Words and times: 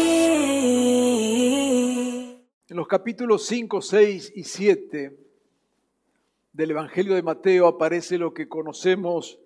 En 2.70 2.78
los 2.78 2.88
capítulos 2.88 3.46
5, 3.46 3.82
6 3.82 4.32
y 4.38 4.46
7 4.46 5.20
del 6.54 6.72
Evangelio 6.72 7.16
de 7.16 7.24
Mateo 7.24 7.68
aparece 7.68 8.18
lo 8.18 8.34
que 8.34 8.48
conocemos 8.48 9.38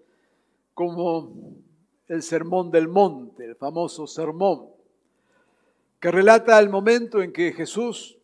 como 0.75 1.55
el 2.07 2.21
Sermón 2.21 2.71
del 2.71 2.87
Monte, 2.87 3.45
el 3.45 3.55
famoso 3.55 4.05
sermón, 4.07 4.69
que 5.99 6.11
relata 6.11 6.59
el 6.59 6.69
momento 6.69 7.21
en 7.21 7.31
que 7.31 7.51
Jesús, 7.51 8.17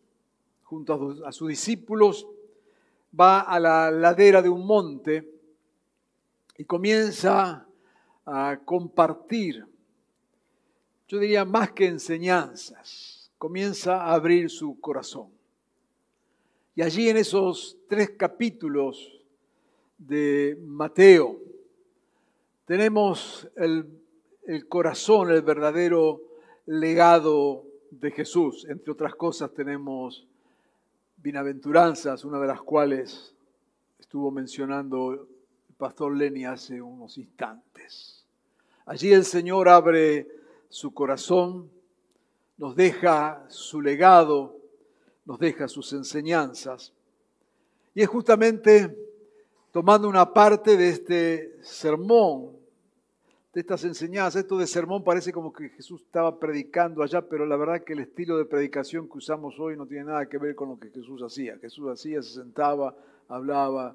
junto 0.62 1.16
a 1.26 1.32
sus 1.32 1.48
discípulos, 1.48 2.26
va 3.18 3.40
a 3.40 3.58
la 3.58 3.90
ladera 3.90 4.40
de 4.40 4.48
un 4.48 4.64
monte 4.66 5.28
y 6.56 6.64
comienza 6.64 7.66
a 8.24 8.60
compartir, 8.64 9.66
yo 11.08 11.18
diría 11.18 11.44
más 11.44 11.72
que 11.72 11.86
enseñanzas, 11.86 13.30
comienza 13.36 14.02
a 14.02 14.14
abrir 14.14 14.48
su 14.48 14.80
corazón. 14.80 15.28
Y 16.74 16.82
allí 16.82 17.08
en 17.08 17.18
esos 17.18 17.76
tres 17.88 18.10
capítulos 18.10 19.20
de 19.98 20.56
Mateo, 20.62 21.38
tenemos 22.64 23.48
el, 23.56 23.88
corazón, 24.68 25.30
el 25.30 25.42
verdadero 25.42 26.20
legado 26.66 27.64
de 27.90 28.10
Jesús. 28.10 28.66
Entre 28.68 28.92
otras 28.92 29.14
cosas 29.14 29.52
tenemos 29.52 30.26
bienaventuranzas, 31.16 32.24
una 32.24 32.38
de 32.40 32.46
las 32.46 32.62
cuales 32.62 33.34
estuvo 33.98 34.30
mencionando 34.30 35.12
el 35.12 35.20
pastor 35.76 36.16
Lenny 36.16 36.44
hace 36.44 36.80
unos 36.80 37.18
instantes. 37.18 38.24
Allí 38.86 39.12
el 39.12 39.24
Señor 39.24 39.68
abre 39.68 40.28
su 40.68 40.92
corazón, 40.92 41.70
nos 42.56 42.74
deja 42.76 43.44
su 43.48 43.80
legado, 43.80 44.56
nos 45.24 45.38
deja 45.38 45.68
sus 45.68 45.92
enseñanzas. 45.92 46.92
Y 47.94 48.02
es 48.02 48.08
justamente 48.08 48.96
tomando 49.72 50.08
una 50.08 50.32
parte 50.32 50.76
de 50.76 50.88
este 50.90 51.56
sermón, 51.62 52.61
de 53.52 53.60
estas 53.60 53.84
enseñanzas. 53.84 54.42
Esto 54.42 54.56
de 54.56 54.66
sermón 54.66 55.04
parece 55.04 55.32
como 55.32 55.52
que 55.52 55.68
Jesús 55.70 56.02
estaba 56.02 56.38
predicando 56.38 57.02
allá, 57.02 57.22
pero 57.22 57.44
la 57.44 57.56
verdad 57.56 57.82
que 57.84 57.92
el 57.92 58.00
estilo 58.00 58.38
de 58.38 58.46
predicación 58.46 59.08
que 59.08 59.18
usamos 59.18 59.58
hoy 59.58 59.76
no 59.76 59.86
tiene 59.86 60.04
nada 60.04 60.26
que 60.26 60.38
ver 60.38 60.54
con 60.54 60.70
lo 60.70 60.78
que 60.78 60.90
Jesús 60.90 61.22
hacía. 61.22 61.58
Jesús 61.58 61.90
hacía, 61.90 62.22
se 62.22 62.34
sentaba, 62.34 62.96
hablaba, 63.28 63.94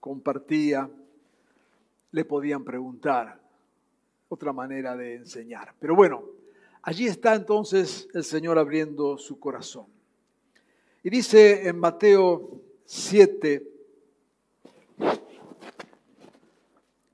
compartía, 0.00 0.90
le 2.12 2.24
podían 2.24 2.64
preguntar. 2.64 3.40
Otra 4.28 4.52
manera 4.52 4.96
de 4.96 5.14
enseñar. 5.14 5.72
Pero 5.78 5.94
bueno, 5.94 6.24
allí 6.82 7.06
está 7.06 7.36
entonces 7.36 8.08
el 8.12 8.24
Señor 8.24 8.58
abriendo 8.58 9.16
su 9.18 9.38
corazón. 9.38 9.86
Y 11.04 11.10
dice 11.10 11.68
en 11.68 11.78
Mateo 11.78 12.60
7, 12.84 13.75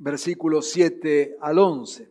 versículos 0.02 0.68
7 0.70 1.36
al 1.40 1.58
11. 1.58 2.08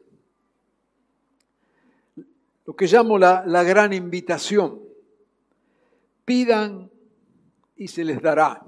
Lo 2.65 2.75
que 2.75 2.87
llamo 2.87 3.17
la, 3.17 3.43
la 3.45 3.63
gran 3.63 3.91
invitación. 3.91 4.79
Pidan 6.23 6.89
y 7.75 7.89
se 7.89 8.05
les 8.05 8.21
dará. 8.21 8.65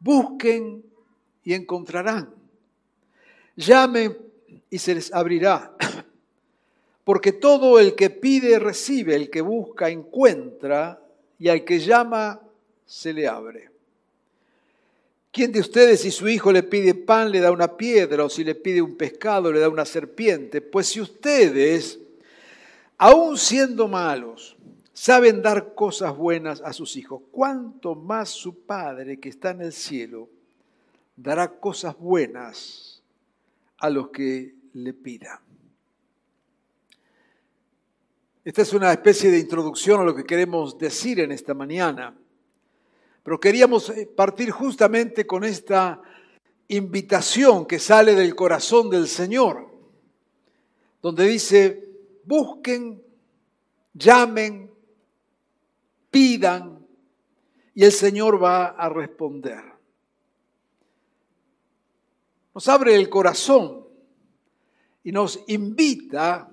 Busquen 0.00 0.82
y 1.44 1.52
encontrarán. 1.52 2.34
Llamen 3.54 4.16
y 4.70 4.78
se 4.78 4.94
les 4.94 5.12
abrirá. 5.12 5.76
Porque 7.04 7.32
todo 7.32 7.78
el 7.78 7.94
que 7.94 8.08
pide 8.08 8.58
recibe, 8.58 9.14
el 9.14 9.28
que 9.28 9.42
busca 9.42 9.90
encuentra, 9.90 11.02
y 11.38 11.48
al 11.48 11.64
que 11.64 11.80
llama 11.80 12.40
se 12.86 13.12
le 13.12 13.28
abre. 13.28 13.70
¿Quién 15.38 15.52
de 15.52 15.60
ustedes 15.60 16.00
si 16.00 16.10
su 16.10 16.26
hijo 16.26 16.50
le 16.50 16.64
pide 16.64 16.94
pan 16.94 17.30
le 17.30 17.38
da 17.38 17.52
una 17.52 17.76
piedra 17.76 18.24
o 18.24 18.28
si 18.28 18.42
le 18.42 18.56
pide 18.56 18.82
un 18.82 18.96
pescado 18.96 19.52
le 19.52 19.60
da 19.60 19.68
una 19.68 19.84
serpiente? 19.84 20.60
Pues 20.60 20.88
si 20.88 21.00
ustedes, 21.00 22.00
aun 22.96 23.38
siendo 23.38 23.86
malos, 23.86 24.56
saben 24.92 25.40
dar 25.40 25.76
cosas 25.76 26.16
buenas 26.16 26.60
a 26.60 26.72
sus 26.72 26.96
hijos, 26.96 27.22
¿cuánto 27.30 27.94
más 27.94 28.30
su 28.30 28.64
Padre 28.64 29.20
que 29.20 29.28
está 29.28 29.50
en 29.50 29.62
el 29.62 29.72
cielo 29.72 30.28
dará 31.14 31.60
cosas 31.60 31.96
buenas 31.96 33.00
a 33.78 33.90
los 33.90 34.08
que 34.08 34.56
le 34.72 34.92
pidan? 34.92 35.38
Esta 38.44 38.62
es 38.62 38.72
una 38.72 38.90
especie 38.90 39.30
de 39.30 39.38
introducción 39.38 40.00
a 40.00 40.04
lo 40.04 40.16
que 40.16 40.24
queremos 40.24 40.76
decir 40.76 41.20
en 41.20 41.30
esta 41.30 41.54
mañana. 41.54 42.12
Pero 43.28 43.40
queríamos 43.40 43.90
eh, 43.90 44.06
partir 44.06 44.50
justamente 44.50 45.26
con 45.26 45.44
esta 45.44 46.00
invitación 46.68 47.66
que 47.66 47.78
sale 47.78 48.14
del 48.14 48.34
corazón 48.34 48.88
del 48.88 49.06
Señor, 49.06 49.70
donde 51.02 51.26
dice, 51.26 51.90
busquen, 52.24 53.02
llamen, 53.92 54.72
pidan, 56.10 56.86
y 57.74 57.84
el 57.84 57.92
Señor 57.92 58.42
va 58.42 58.68
a 58.68 58.88
responder. 58.88 59.62
Nos 62.54 62.66
abre 62.66 62.94
el 62.94 63.10
corazón 63.10 63.86
y 65.04 65.12
nos 65.12 65.38
invita 65.48 66.50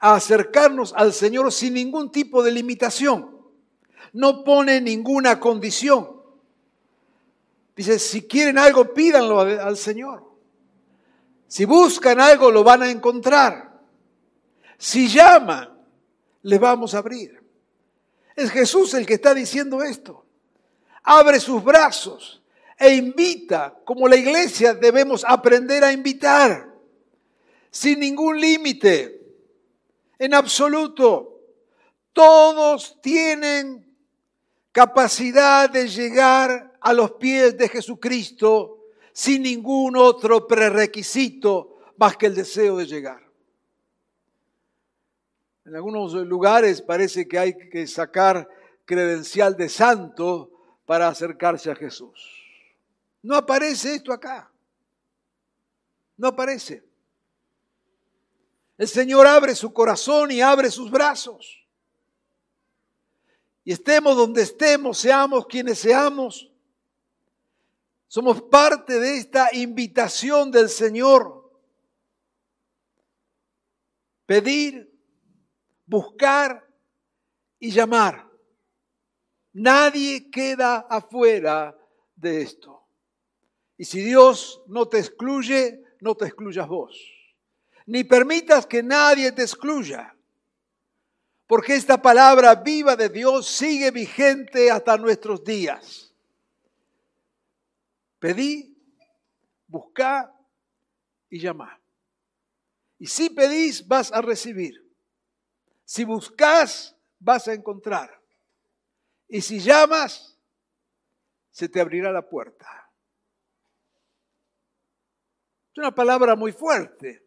a 0.00 0.14
acercarnos 0.16 0.92
al 0.92 1.12
Señor 1.12 1.52
sin 1.52 1.74
ningún 1.74 2.10
tipo 2.10 2.42
de 2.42 2.50
limitación 2.50 3.33
no 4.14 4.44
pone 4.44 4.80
ninguna 4.80 5.38
condición. 5.38 6.08
Dice, 7.76 7.98
si 7.98 8.26
quieren 8.26 8.58
algo, 8.58 8.94
pídanlo 8.94 9.40
al 9.40 9.76
Señor. 9.76 10.24
Si 11.48 11.64
buscan 11.64 12.20
algo, 12.20 12.50
lo 12.50 12.64
van 12.64 12.82
a 12.82 12.90
encontrar. 12.90 13.80
Si 14.78 15.08
llaman, 15.08 15.68
le 16.42 16.58
vamos 16.58 16.94
a 16.94 16.98
abrir. 16.98 17.42
Es 18.36 18.50
Jesús 18.50 18.94
el 18.94 19.04
que 19.04 19.14
está 19.14 19.34
diciendo 19.34 19.82
esto. 19.82 20.24
Abre 21.02 21.40
sus 21.40 21.62
brazos 21.62 22.42
e 22.78 22.94
invita, 22.94 23.76
como 23.84 24.08
la 24.08 24.16
iglesia 24.16 24.74
debemos 24.74 25.24
aprender 25.26 25.82
a 25.84 25.92
invitar, 25.92 26.72
sin 27.70 28.00
ningún 28.00 28.40
límite, 28.40 29.20
en 30.18 30.34
absoluto. 30.34 31.40
Todos 32.12 33.00
tienen 33.00 33.93
capacidad 34.74 35.70
de 35.70 35.86
llegar 35.86 36.76
a 36.80 36.92
los 36.92 37.12
pies 37.12 37.56
de 37.56 37.68
Jesucristo 37.68 38.88
sin 39.12 39.42
ningún 39.42 39.96
otro 39.96 40.48
prerequisito 40.48 41.78
más 41.96 42.16
que 42.16 42.26
el 42.26 42.34
deseo 42.34 42.78
de 42.78 42.84
llegar. 42.84 43.22
En 45.64 45.76
algunos 45.76 46.12
lugares 46.14 46.82
parece 46.82 47.28
que 47.28 47.38
hay 47.38 47.56
que 47.56 47.86
sacar 47.86 48.48
credencial 48.84 49.56
de 49.56 49.68
santo 49.68 50.50
para 50.84 51.06
acercarse 51.06 51.70
a 51.70 51.76
Jesús. 51.76 52.44
No 53.22 53.36
aparece 53.36 53.94
esto 53.94 54.12
acá. 54.12 54.50
No 56.16 56.26
aparece. 56.26 56.82
El 58.76 58.88
Señor 58.88 59.24
abre 59.24 59.54
su 59.54 59.72
corazón 59.72 60.32
y 60.32 60.40
abre 60.40 60.68
sus 60.68 60.90
brazos 60.90 61.63
y 63.64 63.72
estemos 63.72 64.16
donde 64.16 64.42
estemos, 64.42 64.98
seamos 64.98 65.46
quienes 65.46 65.78
seamos, 65.78 66.50
somos 68.06 68.42
parte 68.42 69.00
de 69.00 69.16
esta 69.16 69.48
invitación 69.54 70.50
del 70.50 70.68
Señor. 70.68 71.50
Pedir, 74.26 74.92
buscar 75.86 76.64
y 77.58 77.70
llamar. 77.70 78.30
Nadie 79.52 80.30
queda 80.30 80.86
afuera 80.88 81.76
de 82.14 82.42
esto. 82.42 82.86
Y 83.76 83.84
si 83.84 84.00
Dios 84.02 84.62
no 84.66 84.86
te 84.86 84.98
excluye, 84.98 85.82
no 86.00 86.14
te 86.14 86.26
excluyas 86.26 86.68
vos. 86.68 86.96
Ni 87.86 88.04
permitas 88.04 88.66
que 88.66 88.82
nadie 88.82 89.32
te 89.32 89.42
excluya 89.42 90.13
porque 91.46 91.74
esta 91.74 92.00
palabra 92.00 92.54
viva 92.54 92.96
de 92.96 93.08
Dios 93.08 93.46
sigue 93.46 93.90
vigente 93.90 94.70
hasta 94.70 94.96
nuestros 94.96 95.44
días. 95.44 96.14
Pedí, 98.18 98.74
buscá 99.66 100.34
y 101.28 101.40
llamá. 101.40 101.80
Y 102.98 103.06
si 103.06 103.28
pedís, 103.28 103.86
vas 103.86 104.12
a 104.12 104.22
recibir. 104.22 104.80
Si 105.84 106.04
buscas, 106.04 106.96
vas 107.18 107.48
a 107.48 107.52
encontrar. 107.52 108.18
Y 109.28 109.42
si 109.42 109.60
llamas, 109.60 110.38
se 111.50 111.68
te 111.68 111.80
abrirá 111.80 112.10
la 112.10 112.26
puerta. 112.26 112.66
Es 115.72 115.78
una 115.78 115.94
palabra 115.94 116.36
muy 116.36 116.52
fuerte, 116.52 117.26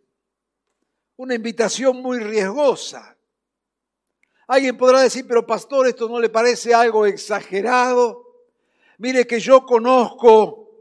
una 1.17 1.35
invitación 1.35 2.01
muy 2.01 2.19
riesgosa. 2.19 3.16
Alguien 4.47 4.77
podrá 4.77 5.01
decir, 5.01 5.27
pero 5.27 5.45
pastor, 5.45 5.87
¿esto 5.87 6.07
no 6.07 6.19
le 6.19 6.29
parece 6.29 6.73
algo 6.73 7.05
exagerado? 7.05 8.45
Mire 8.97 9.27
que 9.27 9.39
yo 9.39 9.65
conozco 9.65 10.71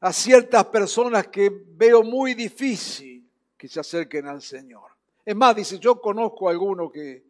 a 0.00 0.12
ciertas 0.12 0.64
personas 0.66 1.26
que 1.26 1.50
veo 1.50 2.02
muy 2.02 2.34
difícil 2.34 3.28
que 3.58 3.68
se 3.68 3.80
acerquen 3.80 4.26
al 4.26 4.40
Señor. 4.40 4.90
Es 5.24 5.34
más, 5.36 5.54
dice, 5.54 5.78
yo 5.78 6.00
conozco 6.00 6.48
a 6.48 6.52
alguno 6.52 6.90
que 6.90 7.24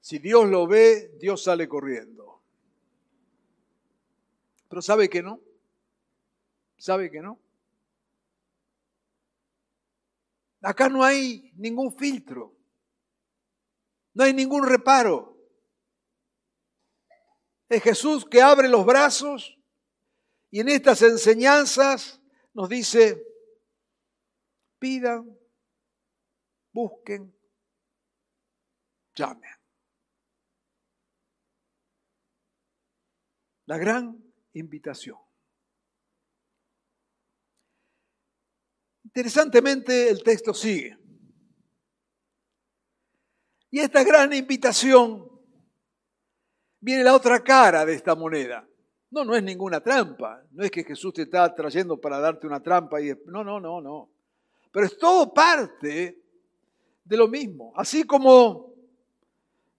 si 0.00 0.18
Dios 0.18 0.48
lo 0.48 0.66
ve, 0.66 1.16
Dios 1.18 1.44
sale 1.44 1.68
corriendo. 1.68 2.40
Pero 4.68 4.82
¿sabe 4.82 5.08
que 5.08 5.22
no? 5.22 5.38
¿Sabe 6.76 7.10
que 7.10 7.20
no? 7.20 7.38
Acá 10.60 10.88
no 10.88 11.04
hay 11.04 11.52
ningún 11.56 11.92
filtro. 11.92 12.52
No 14.14 14.24
hay 14.24 14.32
ningún 14.32 14.66
reparo. 14.66 15.36
Es 17.68 17.82
Jesús 17.82 18.26
que 18.26 18.42
abre 18.42 18.68
los 18.68 18.84
brazos 18.84 19.58
y 20.50 20.60
en 20.60 20.68
estas 20.68 21.00
enseñanzas 21.00 22.20
nos 22.52 22.68
dice, 22.68 23.24
pidan, 24.78 25.38
busquen, 26.72 27.34
llamen. 29.14 29.50
La 33.64 33.78
gran 33.78 34.22
invitación. 34.52 35.18
Interesantemente 39.04 40.10
el 40.10 40.22
texto 40.22 40.52
sigue. 40.52 41.01
Y 43.72 43.80
esta 43.80 44.04
gran 44.04 44.30
invitación 44.34 45.26
viene 46.78 47.02
la 47.02 47.14
otra 47.14 47.42
cara 47.42 47.86
de 47.86 47.94
esta 47.94 48.14
moneda. 48.14 48.68
No, 49.10 49.24
no 49.24 49.34
es 49.34 49.42
ninguna 49.42 49.80
trampa. 49.82 50.42
No 50.50 50.62
es 50.62 50.70
que 50.70 50.84
Jesús 50.84 51.14
te 51.14 51.22
está 51.22 51.54
trayendo 51.54 51.98
para 51.98 52.18
darte 52.18 52.46
una 52.46 52.62
trampa 52.62 53.00
y 53.00 53.14
no, 53.24 53.42
no, 53.42 53.58
no, 53.58 53.80
no. 53.80 54.10
Pero 54.70 54.84
es 54.84 54.98
todo 54.98 55.32
parte 55.32 56.22
de 57.02 57.16
lo 57.16 57.28
mismo. 57.28 57.72
Así 57.74 58.04
como 58.04 58.74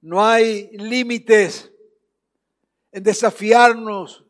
no 0.02 0.26
hay 0.26 0.76
límites 0.76 1.72
en 2.92 3.04
desafiarnos, 3.04 4.26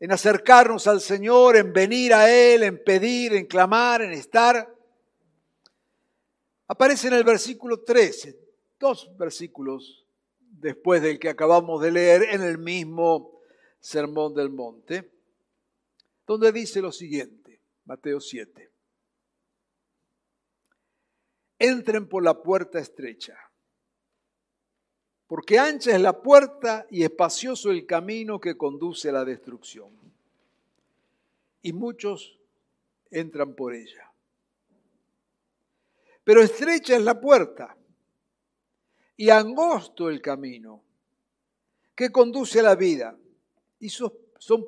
en 0.00 0.10
acercarnos 0.10 0.86
al 0.86 1.02
Señor, 1.02 1.56
en 1.56 1.70
venir 1.70 2.14
a 2.14 2.32
Él, 2.32 2.62
en 2.62 2.82
pedir, 2.82 3.34
en 3.34 3.44
clamar, 3.44 4.00
en 4.00 4.12
estar. 4.12 4.74
Aparece 6.66 7.08
en 7.08 7.14
el 7.14 7.24
versículo 7.24 7.82
13, 7.82 8.41
dos 8.82 9.16
versículos 9.16 10.04
después 10.40 11.00
del 11.00 11.20
que 11.20 11.28
acabamos 11.28 11.80
de 11.80 11.92
leer 11.92 12.24
en 12.34 12.42
el 12.42 12.58
mismo 12.58 13.40
Sermón 13.78 14.34
del 14.34 14.50
Monte, 14.50 15.08
donde 16.26 16.50
dice 16.50 16.82
lo 16.82 16.90
siguiente, 16.90 17.60
Mateo 17.84 18.20
7. 18.20 18.70
Entren 21.60 22.08
por 22.08 22.24
la 22.24 22.42
puerta 22.42 22.80
estrecha, 22.80 23.38
porque 25.28 25.60
ancha 25.60 25.92
es 25.92 26.00
la 26.00 26.20
puerta 26.20 26.84
y 26.90 27.04
espacioso 27.04 27.70
el 27.70 27.86
camino 27.86 28.40
que 28.40 28.56
conduce 28.56 29.10
a 29.10 29.12
la 29.12 29.24
destrucción. 29.24 29.90
Y 31.62 31.72
muchos 31.72 32.36
entran 33.12 33.54
por 33.54 33.74
ella. 33.74 34.12
Pero 36.24 36.42
estrecha 36.42 36.96
es 36.96 37.02
la 37.02 37.20
puerta 37.20 37.76
y 39.22 39.30
angosto 39.30 40.10
el 40.10 40.20
camino 40.20 40.82
que 41.94 42.10
conduce 42.10 42.58
a 42.58 42.64
la 42.64 42.74
vida, 42.74 43.16
y 43.78 43.88
son, 43.88 44.10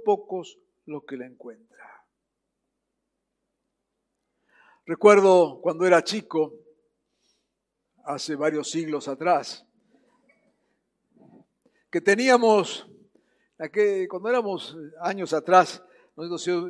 pocos 0.05 0.61
los 0.87 1.03
que 1.03 1.17
la 1.17 1.27
encuentran. 1.27 1.89
Recuerdo 4.87 5.59
cuando 5.61 5.85
era 5.85 6.05
chico, 6.05 6.55
hace 8.05 8.37
varios 8.37 8.71
siglos 8.71 9.09
atrás, 9.09 9.67
que 11.91 12.01
teníamos, 12.01 12.87
cuando 14.09 14.29
éramos 14.29 14.77
años 15.01 15.33
atrás, 15.33 15.83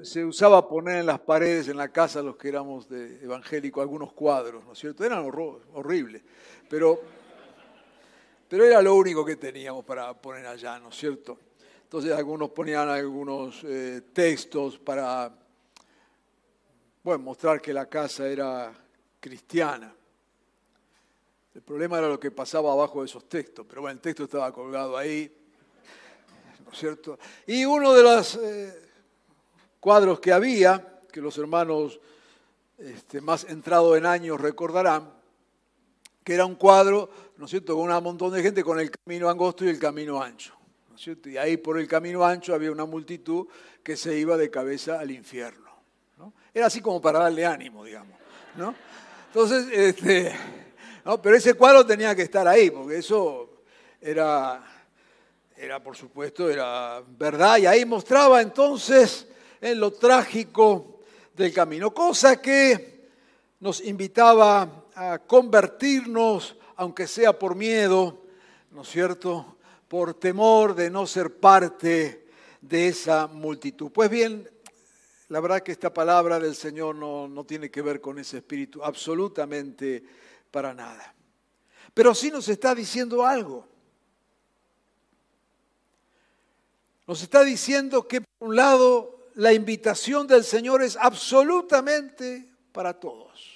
se, 0.05 0.25
usaba 0.25 0.67
poner 0.67 1.01
en 1.01 1.07
las 1.07 1.21
paredes, 1.21 1.69
en 1.69 1.77
la 1.77 1.93
casa, 1.93 2.23
los 2.23 2.39
que 2.39 2.49
éramos 2.49 2.89
de 2.89 3.23
evangélico, 3.23 3.83
algunos 3.83 4.15
cuadros, 4.15 4.65
¿no 4.65 4.73
es 4.73 4.79
cierto? 4.79 5.05
Eran 5.05 5.31
horribles, 5.75 6.23
pero 6.71 7.24
pero 8.49 8.65
era 8.65 8.83
lo 8.83 8.95
único 8.95 9.25
que 9.25 9.37
teníamos 9.37 9.85
para 9.85 10.13
poner 10.15 10.47
allá, 10.47 10.79
¿no 10.79 10.91
es 10.91 10.97
cierto? 10.97 11.39
Entonces 11.83 12.13
algunos 12.13 12.51
ponían 12.51 12.89
algunos 12.89 13.63
eh, 13.65 14.03
textos 14.13 14.79
para, 14.79 15.33
bueno, 17.03 17.23
mostrar 17.23 17.61
que 17.61 17.73
la 17.73 17.87
casa 17.87 18.27
era 18.27 18.73
cristiana. 19.21 19.95
El 21.55 21.63
problema 21.63 21.99
era 21.99 22.09
lo 22.09 22.19
que 22.19 22.33
pasaba 22.33 22.73
abajo 22.73 23.01
de 23.01 23.07
esos 23.07 23.29
textos, 23.29 23.65
pero 23.69 23.83
bueno, 23.83 23.95
el 23.95 24.01
texto 24.01 24.25
estaba 24.25 24.53
colgado 24.53 24.97
ahí, 24.97 25.33
¿no 26.65 26.73
es 26.73 26.79
cierto? 26.79 27.19
Y 27.47 27.65
uno 27.65 27.93
de 27.93 28.03
los 28.03 28.35
eh, 28.43 28.91
cuadros 29.79 30.19
que 30.19 30.33
había, 30.33 31.01
que 31.13 31.21
los 31.21 31.39
hermanos 31.39 32.01
este, 32.77 33.21
más 33.21 33.45
entrados 33.45 33.97
en 33.97 34.05
años 34.05 34.41
recordarán, 34.41 35.15
que 36.25 36.35
era 36.35 36.45
un 36.45 36.57
cuadro, 36.57 37.09
¿no 37.37 37.45
es 37.47 37.51
cierto?, 37.51 37.77
con 37.77 37.91
un 37.91 38.03
montón 38.03 38.33
de 38.33 38.43
gente 38.43 38.63
con 38.63 38.79
el 38.81 38.91
camino 38.91 39.29
angosto 39.29 39.65
y 39.65 39.69
el 39.69 39.79
camino 39.79 40.23
ancho. 40.23 40.55
¿no 40.89 40.97
es 40.97 41.03
cierto? 41.03 41.29
Y 41.29 41.37
ahí 41.37 41.57
por 41.57 41.79
el 41.79 41.89
camino 41.89 42.25
ancho 42.25 42.55
había 42.55 42.71
una 42.71 42.85
multitud 42.85 43.47
que 43.83 43.97
se 43.97 44.17
iba 44.17 44.37
de 44.37 44.51
cabeza 44.51 45.01
al 45.01 45.11
infierno. 45.11 45.71
¿no? 46.17 46.33
Era 46.53 46.67
así 46.67 46.81
como 46.81 47.01
para 47.01 47.19
darle 47.19 47.45
ánimo, 47.45 47.85
digamos. 47.85 48.17
¿no? 48.57 48.75
Entonces, 49.27 49.67
este, 49.73 50.33
¿no? 51.05 51.21
pero 51.21 51.37
ese 51.37 51.55
cuadro 51.55 51.85
tenía 51.85 52.15
que 52.15 52.23
estar 52.23 52.47
ahí, 52.47 52.71
porque 52.71 52.99
eso 52.99 53.63
era, 54.01 54.63
era, 55.57 55.83
por 55.83 55.97
supuesto, 55.97 56.49
era 56.49 57.03
verdad. 57.19 57.59
Y 57.59 57.67
ahí 57.67 57.85
mostraba 57.85 58.41
entonces 58.41 59.27
en 59.61 59.81
lo 59.81 59.93
trágico 59.93 61.01
del 61.35 61.53
camino, 61.53 61.93
cosa 61.93 62.41
que 62.41 63.09
nos 63.61 63.81
invitaba 63.81 64.85
a 64.95 65.19
convertirnos, 65.19 66.57
aunque 66.77 67.07
sea 67.07 67.39
por 67.39 67.55
miedo, 67.55 68.23
¿no 68.71 68.83
es 68.83 68.89
cierto? 68.89 69.59
Por 69.89 70.15
temor 70.15 70.75
de 70.75 70.91
no 70.91 71.07
ser 71.07 71.39
parte 71.39 72.27
de 72.61 72.89
esa 72.89 73.27
multitud. 73.27 73.91
Pues 73.91 74.11
bien, 74.11 74.49
la 75.29 75.41
verdad 75.41 75.63
que 75.63 75.73
esta 75.73 75.93
palabra 75.93 76.39
del 76.39 76.55
Señor 76.55 76.95
no, 76.95 77.29
no 77.29 77.45
tiene 77.45 77.71
que 77.71 77.83
ver 77.83 78.01
con 78.01 78.19
ese 78.19 78.39
espíritu, 78.39 78.83
absolutamente 78.83 80.03
para 80.51 80.75
nada. 80.75 81.15
Pero 81.93 82.15
sí 82.15 82.31
nos 82.31 82.49
está 82.49 82.75
diciendo 82.75 83.25
algo. 83.25 83.69
Nos 87.07 87.23
está 87.23 87.45
diciendo 87.45 88.09
que 88.09 88.23
por 88.23 88.49
un 88.49 88.57
lado 88.57 89.29
la 89.35 89.53
invitación 89.53 90.27
del 90.27 90.43
Señor 90.45 90.83
es 90.83 90.97
absolutamente 90.97 92.49
para 92.73 92.99
todos 92.99 93.55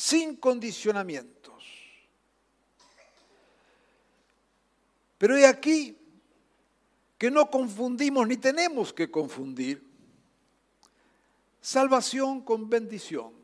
sin 0.00 0.36
condicionamientos. 0.36 1.39
Pero 5.20 5.36
he 5.36 5.44
aquí 5.44 5.98
que 7.18 7.30
no 7.30 7.50
confundimos 7.50 8.26
ni 8.26 8.38
tenemos 8.38 8.90
que 8.90 9.10
confundir 9.10 9.86
salvación 11.60 12.40
con 12.40 12.70
bendición. 12.70 13.34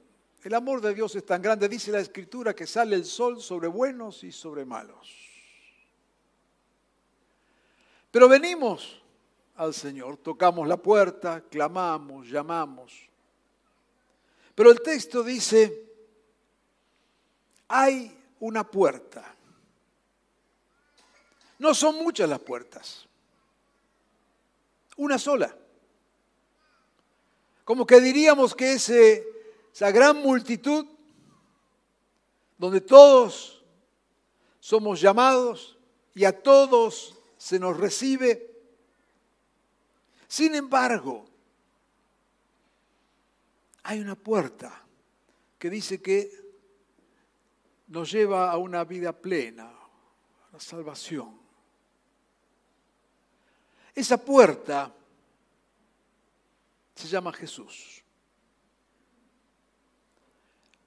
El 0.43 0.55
amor 0.55 0.81
de 0.81 0.95
Dios 0.95 1.15
es 1.17 1.27
tan 1.27 1.43
grande, 1.43 1.69
dice 1.69 1.93
la 1.93 2.01
Escritura, 2.01 2.55
que 2.55 2.67
sale 2.67 2.97
el 2.97 3.05
sol 3.05 3.43
sobre 3.43 3.69
buenos 3.69 4.25
y 4.25 4.33
sobre 4.33 4.65
malos. 4.65 5.15
Pero 8.11 8.27
venimos 8.27 9.03
al 9.57 9.75
Señor, 9.75 10.17
tocamos 10.17 10.67
la 10.67 10.79
puerta, 10.79 11.43
clamamos, 11.43 12.31
llamamos. 12.31 13.07
Pero 14.55 14.71
el 14.71 14.81
texto 14.81 15.23
dice, 15.23 15.93
hay 17.69 18.19
una 18.41 18.65
puerta. 18.65 19.36
No 21.59 21.75
son 21.75 21.97
muchas 21.97 22.29
las 22.29 22.41
puertas. 22.41 23.07
Una 24.97 25.19
sola. 25.19 25.57
Como 27.65 27.87
que 27.87 28.01
diríamos 28.01 28.55
que 28.55 28.75
ese 28.75 29.37
esa 29.77 29.91
gran 29.91 30.23
multitud 30.23 30.87
donde 32.57 32.81
todos 32.81 33.63
somos 34.59 35.03
llamados 35.03 35.77
y 36.15 36.25
a 36.25 36.43
todos 36.43 37.15
se 37.37 37.59
nos 37.59 37.77
recibe. 37.77 38.57
Sin 40.27 40.55
embargo, 40.55 41.27
hay 43.83 44.01
una 44.01 44.15
puerta 44.15 44.83
que 45.59 45.69
dice 45.69 46.01
que 46.01 46.31
nos 47.89 48.11
lleva 48.11 48.51
a 48.51 48.57
una 48.57 48.83
vida 48.85 49.13
plena, 49.13 49.69
a 49.69 50.53
la 50.53 50.59
salvación. 50.59 51.39
Esa 53.97 54.19
puerta 54.19 54.93
se 56.95 57.09
llama 57.09 57.33
Jesús. 57.33 58.05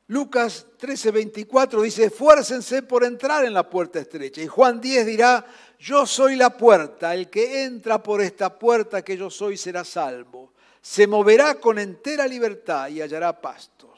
Lucas 0.07 0.65
13:24 0.79 1.81
dice, 1.81 2.05
esfuércense 2.05 2.83
por 2.83 3.03
entrar 3.03 3.45
en 3.45 3.53
la 3.53 3.67
puerta 3.67 3.99
estrecha. 3.99 4.41
Y 4.41 4.47
Juan 4.47 4.79
10 4.79 5.05
dirá, 5.07 5.45
yo 5.79 6.05
soy 6.05 6.35
la 6.35 6.55
puerta, 6.55 7.15
el 7.15 7.31
que 7.31 7.63
entra 7.63 8.01
por 8.01 8.21
esta 8.21 8.57
puerta 8.57 9.03
que 9.03 9.17
yo 9.17 9.31
soy 9.31 9.57
será 9.57 9.83
salvo. 9.83 10.53
Se 10.81 11.07
moverá 11.07 11.55
con 11.59 11.79
entera 11.79 12.27
libertad 12.27 12.89
y 12.89 13.01
hallará 13.01 13.41
pastos. 13.41 13.89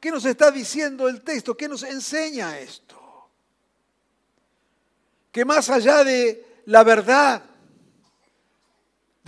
¿Qué 0.00 0.10
nos 0.10 0.24
está 0.24 0.50
diciendo 0.50 1.08
el 1.08 1.22
texto? 1.22 1.56
¿Qué 1.56 1.68
nos 1.68 1.84
enseña 1.84 2.58
esto? 2.58 2.96
Que 5.30 5.44
más 5.44 5.70
allá 5.70 6.02
de 6.02 6.62
la 6.66 6.84
verdad, 6.84 7.42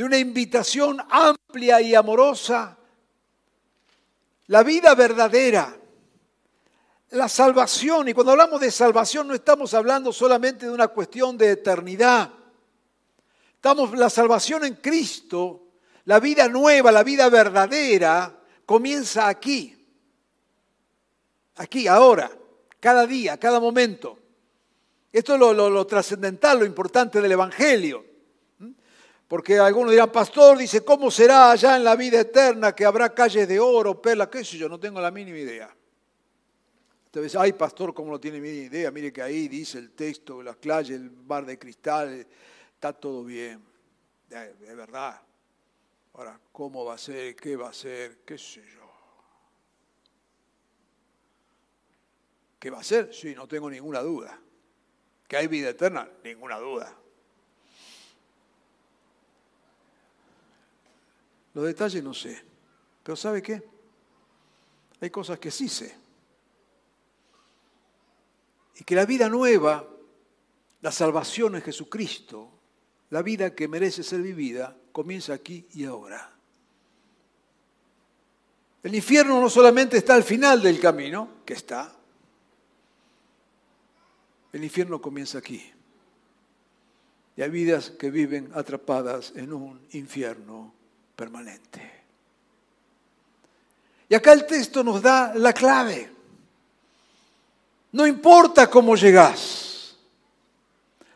de 0.00 0.06
una 0.06 0.16
invitación 0.16 0.96
amplia 1.10 1.82
y 1.82 1.94
amorosa, 1.94 2.74
la 4.46 4.62
vida 4.62 4.94
verdadera, 4.94 5.76
la 7.10 7.28
salvación, 7.28 8.08
y 8.08 8.14
cuando 8.14 8.32
hablamos 8.32 8.62
de 8.62 8.70
salvación 8.70 9.28
no 9.28 9.34
estamos 9.34 9.74
hablando 9.74 10.10
solamente 10.10 10.64
de 10.64 10.72
una 10.72 10.88
cuestión 10.88 11.36
de 11.36 11.50
eternidad. 11.50 12.32
Estamos 13.56 13.92
la 13.92 14.08
salvación 14.08 14.64
en 14.64 14.76
Cristo, 14.76 15.66
la 16.06 16.18
vida 16.18 16.48
nueva, 16.48 16.90
la 16.90 17.04
vida 17.04 17.28
verdadera 17.28 18.40
comienza 18.64 19.28
aquí. 19.28 19.86
Aquí, 21.56 21.86
ahora, 21.86 22.30
cada 22.80 23.06
día, 23.06 23.36
cada 23.36 23.60
momento. 23.60 24.18
Esto 25.12 25.34
es 25.34 25.40
lo, 25.40 25.52
lo 25.52 25.86
trascendental, 25.86 26.60
lo 26.60 26.64
importante 26.64 27.20
del 27.20 27.32
Evangelio. 27.32 28.09
Porque 29.30 29.60
algunos 29.60 29.92
dirán, 29.92 30.10
pastor, 30.10 30.58
dice, 30.58 30.84
¿cómo 30.84 31.08
será 31.08 31.52
allá 31.52 31.76
en 31.76 31.84
la 31.84 31.94
vida 31.94 32.18
eterna 32.18 32.74
que 32.74 32.84
habrá 32.84 33.14
calles 33.14 33.46
de 33.46 33.60
oro, 33.60 34.02
perla? 34.02 34.28
¿Qué 34.28 34.44
sé 34.44 34.58
yo? 34.58 34.68
No 34.68 34.80
tengo 34.80 35.00
la 35.00 35.12
mínima 35.12 35.38
idea. 35.38 35.72
Entonces, 37.04 37.36
ay, 37.36 37.52
pastor, 37.52 37.94
¿cómo 37.94 38.10
no 38.10 38.18
tiene 38.18 38.40
mínima 38.40 38.64
idea? 38.64 38.90
Mire 38.90 39.12
que 39.12 39.22
ahí 39.22 39.46
dice 39.46 39.78
el 39.78 39.92
texto, 39.92 40.42
las 40.42 40.56
calles, 40.56 40.96
el 40.96 41.10
bar 41.10 41.46
de 41.46 41.56
cristal, 41.60 42.26
está 42.74 42.92
todo 42.92 43.22
bien. 43.22 43.64
Es 44.28 44.76
verdad. 44.76 45.22
Ahora, 46.14 46.40
¿cómo 46.50 46.84
va 46.84 46.94
a 46.94 46.98
ser? 46.98 47.36
¿Qué 47.36 47.54
va 47.54 47.68
a 47.68 47.72
ser? 47.72 48.24
¿Qué 48.26 48.36
sé 48.36 48.62
yo? 48.62 48.90
¿Qué 52.58 52.68
va 52.68 52.80
a 52.80 52.82
ser? 52.82 53.14
Sí, 53.14 53.32
no 53.36 53.46
tengo 53.46 53.70
ninguna 53.70 54.00
duda. 54.00 54.36
¿Que 55.28 55.36
hay 55.36 55.46
vida 55.46 55.68
eterna? 55.68 56.10
Ninguna 56.24 56.58
duda. 56.58 56.99
Los 61.60 61.66
detalles 61.66 62.02
no 62.02 62.14
sé. 62.14 62.42
Pero 63.02 63.14
¿sabe 63.16 63.42
qué? 63.42 63.62
Hay 64.98 65.10
cosas 65.10 65.38
que 65.38 65.50
sí 65.50 65.68
sé. 65.68 65.94
Y 68.76 68.84
que 68.84 68.94
la 68.94 69.04
vida 69.04 69.28
nueva, 69.28 69.86
la 70.80 70.90
salvación 70.90 71.56
en 71.56 71.60
Jesucristo, 71.60 72.50
la 73.10 73.20
vida 73.20 73.54
que 73.54 73.68
merece 73.68 74.02
ser 74.02 74.22
vivida, 74.22 74.74
comienza 74.90 75.34
aquí 75.34 75.66
y 75.74 75.84
ahora. 75.84 76.32
El 78.82 78.94
infierno 78.94 79.38
no 79.38 79.50
solamente 79.50 79.98
está 79.98 80.14
al 80.14 80.24
final 80.24 80.62
del 80.62 80.80
camino, 80.80 81.42
que 81.44 81.52
está. 81.52 81.94
El 84.54 84.64
infierno 84.64 84.98
comienza 84.98 85.36
aquí. 85.36 85.62
Y 87.36 87.42
hay 87.42 87.50
vidas 87.50 87.90
que 87.90 88.10
viven 88.10 88.50
atrapadas 88.54 89.34
en 89.36 89.52
un 89.52 89.86
infierno 89.90 90.79
permanente. 91.20 91.82
Y 94.08 94.14
acá 94.14 94.32
el 94.32 94.46
texto 94.46 94.82
nos 94.82 95.02
da 95.02 95.34
la 95.34 95.52
clave. 95.52 96.10
No 97.92 98.06
importa 98.06 98.70
cómo 98.70 98.96
llegás, 98.96 99.96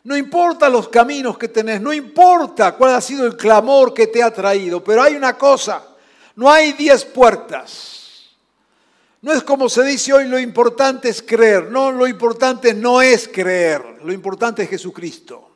no 0.03 0.15
importa 0.15 0.69
los 0.69 0.89
caminos 0.89 1.39
que 1.39 1.47
tenés, 1.47 1.81
no 1.81 1.91
importa 1.91 2.75
cuál 2.75 2.93
ha 2.93 3.01
sido 3.01 3.25
el 3.25 3.35
clamor 3.35 3.95
que 3.95 4.05
te 4.05 4.21
ha 4.21 4.31
traído, 4.31 4.83
pero 4.83 5.01
hay 5.01 5.15
una 5.15 5.35
cosa, 5.35 5.83
no 6.35 6.51
hay 6.51 6.73
diez 6.73 7.03
puertas. 7.03 8.27
No 9.23 9.33
es 9.33 9.41
como 9.41 9.67
se 9.69 9.81
dice 9.81 10.13
hoy, 10.13 10.27
lo 10.27 10.37
importante 10.37 11.09
es 11.09 11.23
creer. 11.23 11.71
No, 11.71 11.91
lo 11.91 12.05
importante 12.05 12.75
no 12.75 13.01
es 13.01 13.27
creer, 13.27 13.81
lo 14.03 14.13
importante 14.13 14.61
es 14.61 14.69
Jesucristo. 14.69 15.54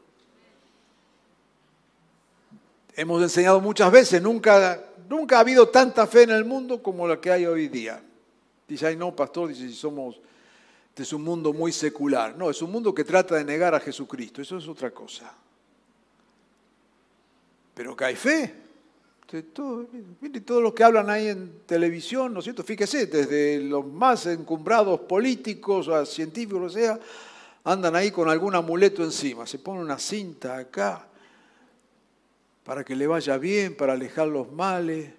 Hemos 3.00 3.24
enseñado 3.24 3.62
muchas 3.62 3.90
veces, 3.90 4.22
nunca, 4.22 4.84
nunca 5.08 5.38
ha 5.38 5.40
habido 5.40 5.70
tanta 5.70 6.06
fe 6.06 6.24
en 6.24 6.32
el 6.32 6.44
mundo 6.44 6.84
como 6.84 7.08
la 7.08 7.22
que 7.22 7.32
hay 7.32 7.46
hoy 7.46 7.70
día. 7.70 8.04
Dice, 8.68 8.88
ay 8.88 8.98
no, 8.98 9.16
pastor, 9.16 9.48
dice, 9.48 9.70
si 9.70 9.74
somos, 9.74 10.20
este 10.90 11.04
es 11.04 11.14
un 11.14 11.24
mundo 11.24 11.54
muy 11.54 11.72
secular. 11.72 12.36
No, 12.36 12.50
es 12.50 12.62
un 12.62 12.72
mundo 12.72 12.94
que 12.94 13.06
trata 13.06 13.36
de 13.36 13.46
negar 13.46 13.74
a 13.74 13.80
Jesucristo, 13.80 14.42
eso 14.42 14.58
es 14.58 14.68
otra 14.68 14.92
cosa. 14.92 15.34
Pero 17.74 17.96
que 17.96 18.04
hay 18.04 18.16
fe. 18.18 18.56
Todo, 19.54 19.88
todos 20.46 20.62
los 20.62 20.74
que 20.74 20.84
hablan 20.84 21.10
ahí 21.10 21.30
en 21.30 21.62
televisión, 21.66 22.34
¿no 22.34 22.40
es 22.40 22.44
cierto? 22.44 22.64
Fíjese, 22.64 23.06
desde 23.06 23.62
los 23.62 23.86
más 23.86 24.26
encumbrados 24.26 25.00
políticos 25.02 25.88
o 25.88 26.06
científicos, 26.06 26.64
o 26.64 26.70
sea, 26.70 27.00
andan 27.64 27.96
ahí 27.96 28.12
con 28.12 28.28
algún 28.28 28.56
amuleto 28.56 29.06
encima, 29.06 29.48
se 29.48 29.60
pone 29.60 29.80
una 29.80 30.00
cinta 30.00 30.58
acá, 30.58 31.09
para 32.70 32.84
que 32.84 32.96
le 32.96 33.08
vaya 33.08 33.36
bien, 33.40 33.76
para 33.76 33.94
alejar 33.94 34.28
los 34.28 34.52
males. 34.52 35.12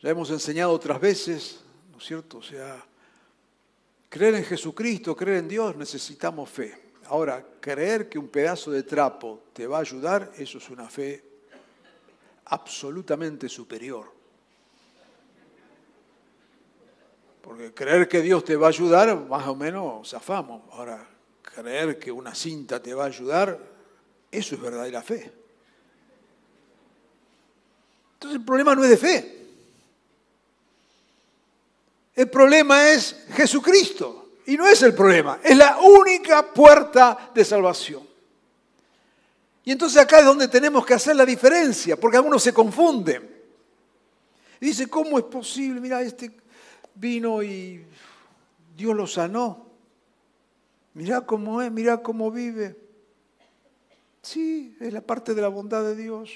Ya 0.00 0.08
hemos 0.08 0.30
enseñado 0.30 0.72
otras 0.72 0.98
veces, 0.98 1.60
¿no 1.92 1.98
es 1.98 2.04
cierto? 2.04 2.38
O 2.38 2.42
sea, 2.42 2.82
creer 4.08 4.36
en 4.36 4.44
Jesucristo, 4.44 5.14
creer 5.14 5.40
en 5.40 5.48
Dios, 5.48 5.76
necesitamos 5.76 6.48
fe. 6.48 6.92
Ahora, 7.08 7.44
creer 7.60 8.08
que 8.08 8.18
un 8.18 8.28
pedazo 8.28 8.70
de 8.70 8.82
trapo 8.82 9.42
te 9.52 9.66
va 9.66 9.76
a 9.76 9.80
ayudar, 9.80 10.32
eso 10.38 10.56
es 10.56 10.70
una 10.70 10.88
fe 10.88 11.22
absolutamente 12.46 13.46
superior. 13.46 14.10
Porque 17.42 17.74
creer 17.74 18.08
que 18.08 18.22
Dios 18.22 18.42
te 18.42 18.56
va 18.56 18.68
a 18.68 18.70
ayudar, 18.70 19.14
más 19.28 19.46
o 19.46 19.54
menos 19.54 20.08
zafamos. 20.08 20.62
Ahora, 20.72 21.06
creer 21.42 21.98
que 21.98 22.10
una 22.10 22.34
cinta 22.34 22.82
te 22.82 22.94
va 22.94 23.04
a 23.04 23.08
ayudar, 23.08 23.58
eso 24.30 24.54
es 24.54 24.60
verdadera 24.62 25.02
fe. 25.02 25.38
Entonces 28.18 28.40
el 28.40 28.44
problema 28.44 28.74
no 28.74 28.84
es 28.84 28.90
de 28.90 28.96
fe. 28.96 29.38
El 32.16 32.28
problema 32.28 32.90
es 32.90 33.24
Jesucristo. 33.30 34.18
Y 34.48 34.56
no 34.56 34.66
es 34.66 34.82
el 34.82 34.94
problema, 34.94 35.38
es 35.44 35.54
la 35.54 35.76
única 35.76 36.54
puerta 36.54 37.30
de 37.34 37.44
salvación. 37.44 38.02
Y 39.62 39.72
entonces 39.72 40.00
acá 40.00 40.20
es 40.20 40.24
donde 40.24 40.48
tenemos 40.48 40.86
que 40.86 40.94
hacer 40.94 41.14
la 41.14 41.26
diferencia, 41.26 42.00
porque 42.00 42.16
algunos 42.16 42.42
se 42.42 42.54
confunden. 42.54 43.28
Y 44.58 44.68
dice, 44.68 44.86
¿cómo 44.88 45.18
es 45.18 45.26
posible? 45.26 45.82
Mira, 45.82 46.00
este 46.00 46.30
vino 46.94 47.42
y 47.42 47.84
Dios 48.74 48.96
lo 48.96 49.06
sanó. 49.06 49.66
Mira 50.94 51.20
cómo 51.20 51.60
es, 51.60 51.70
mira 51.70 52.02
cómo 52.02 52.30
vive. 52.30 52.74
Sí, 54.22 54.78
es 54.80 54.94
la 54.94 55.02
parte 55.02 55.34
de 55.34 55.42
la 55.42 55.48
bondad 55.48 55.84
de 55.84 55.94
Dios. 55.94 56.30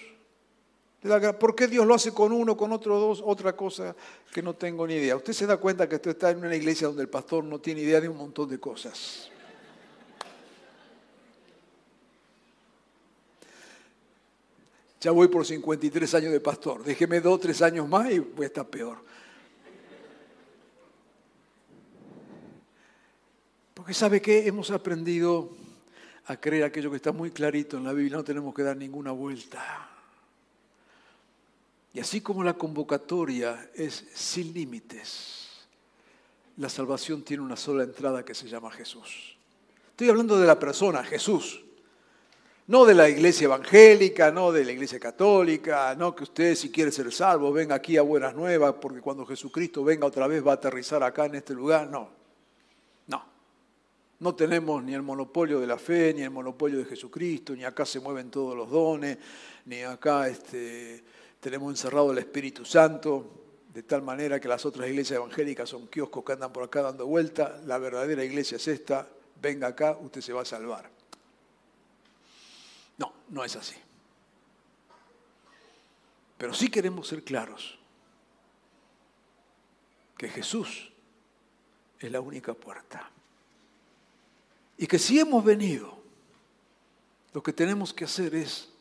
¿Por 1.02 1.56
qué 1.56 1.66
Dios 1.66 1.84
lo 1.84 1.94
hace 1.94 2.12
con 2.12 2.30
uno, 2.30 2.56
con 2.56 2.70
otro, 2.70 2.98
dos? 3.00 3.22
Otra 3.24 3.56
cosa 3.56 3.94
que 4.32 4.40
no 4.40 4.54
tengo 4.54 4.86
ni 4.86 4.94
idea. 4.94 5.16
Usted 5.16 5.32
se 5.32 5.46
da 5.46 5.56
cuenta 5.56 5.88
que 5.88 5.96
usted 5.96 6.12
está 6.12 6.30
en 6.30 6.38
una 6.38 6.54
iglesia 6.54 6.86
donde 6.86 7.02
el 7.02 7.08
pastor 7.08 7.42
no 7.42 7.60
tiene 7.60 7.80
idea 7.80 8.00
de 8.00 8.08
un 8.08 8.16
montón 8.16 8.48
de 8.48 8.60
cosas. 8.60 9.28
Ya 15.00 15.10
voy 15.10 15.26
por 15.26 15.44
53 15.44 16.14
años 16.14 16.32
de 16.32 16.38
pastor. 16.38 16.84
Déjeme 16.84 17.20
dos, 17.20 17.40
tres 17.40 17.60
años 17.62 17.88
más 17.88 18.08
y 18.08 18.20
voy 18.20 18.44
a 18.44 18.46
estar 18.46 18.68
peor. 18.68 18.98
Porque 23.74 23.92
sabe 23.92 24.22
que 24.22 24.46
hemos 24.46 24.70
aprendido 24.70 25.50
a 26.26 26.36
creer 26.36 26.62
aquello 26.62 26.90
que 26.90 26.98
está 26.98 27.10
muy 27.10 27.32
clarito 27.32 27.76
en 27.76 27.82
la 27.82 27.92
Biblia. 27.92 28.18
No 28.18 28.22
tenemos 28.22 28.54
que 28.54 28.62
dar 28.62 28.76
ninguna 28.76 29.10
vuelta. 29.10 29.91
Y 31.94 32.00
así 32.00 32.20
como 32.20 32.42
la 32.42 32.54
convocatoria 32.54 33.70
es 33.74 34.06
sin 34.14 34.54
límites, 34.54 35.66
la 36.56 36.68
salvación 36.68 37.22
tiene 37.22 37.42
una 37.42 37.56
sola 37.56 37.84
entrada 37.84 38.24
que 38.24 38.34
se 38.34 38.48
llama 38.48 38.70
Jesús. 38.70 39.36
Estoy 39.90 40.08
hablando 40.08 40.38
de 40.38 40.46
la 40.46 40.58
persona, 40.58 41.04
Jesús. 41.04 41.62
No 42.68 42.84
de 42.84 42.94
la 42.94 43.08
iglesia 43.08 43.46
evangélica, 43.46 44.30
no 44.30 44.52
de 44.52 44.64
la 44.64 44.72
iglesia 44.72 44.98
católica, 44.98 45.94
no 45.96 46.14
que 46.14 46.22
usted 46.22 46.54
si 46.54 46.70
quiere 46.70 46.92
ser 46.92 47.12
salvo 47.12 47.52
venga 47.52 47.74
aquí 47.74 47.96
a 47.96 48.02
Buenas 48.02 48.34
Nuevas, 48.34 48.76
porque 48.80 49.00
cuando 49.00 49.26
Jesucristo 49.26 49.82
venga 49.82 50.06
otra 50.06 50.26
vez 50.26 50.46
va 50.46 50.52
a 50.52 50.54
aterrizar 50.54 51.02
acá 51.02 51.26
en 51.26 51.34
este 51.34 51.54
lugar. 51.54 51.90
No, 51.90 52.08
no. 53.08 53.22
No 54.20 54.34
tenemos 54.34 54.82
ni 54.82 54.94
el 54.94 55.02
monopolio 55.02 55.60
de 55.60 55.66
la 55.66 55.76
fe, 55.76 56.14
ni 56.14 56.22
el 56.22 56.30
monopolio 56.30 56.78
de 56.78 56.84
Jesucristo, 56.84 57.54
ni 57.54 57.64
acá 57.64 57.84
se 57.84 58.00
mueven 58.00 58.30
todos 58.30 58.56
los 58.56 58.70
dones, 58.70 59.18
ni 59.66 59.82
acá 59.82 60.28
este, 60.28 61.02
tenemos 61.42 61.72
encerrado 61.72 62.12
el 62.12 62.18
Espíritu 62.18 62.64
Santo, 62.64 63.64
de 63.74 63.82
tal 63.82 64.00
manera 64.00 64.38
que 64.38 64.46
las 64.46 64.64
otras 64.64 64.88
iglesias 64.88 65.16
evangélicas 65.16 65.68
son 65.68 65.88
kioscos 65.88 66.24
que 66.24 66.34
andan 66.34 66.52
por 66.52 66.62
acá 66.62 66.82
dando 66.82 67.04
vuelta. 67.04 67.60
La 67.66 67.78
verdadera 67.78 68.22
iglesia 68.22 68.56
es 68.56 68.68
esta, 68.68 69.08
venga 69.40 69.66
acá, 69.66 69.98
usted 70.00 70.20
se 70.20 70.32
va 70.32 70.42
a 70.42 70.44
salvar. 70.44 70.88
No, 72.96 73.12
no 73.30 73.44
es 73.44 73.56
así. 73.56 73.74
Pero 76.38 76.54
sí 76.54 76.68
queremos 76.68 77.08
ser 77.08 77.24
claros 77.24 77.76
que 80.16 80.28
Jesús 80.28 80.92
es 81.98 82.12
la 82.12 82.20
única 82.20 82.54
puerta. 82.54 83.10
Y 84.78 84.86
que 84.86 85.00
si 85.00 85.18
hemos 85.18 85.44
venido, 85.44 86.00
lo 87.32 87.42
que 87.42 87.52
tenemos 87.52 87.92
que 87.92 88.04
hacer 88.04 88.32
es 88.36 88.71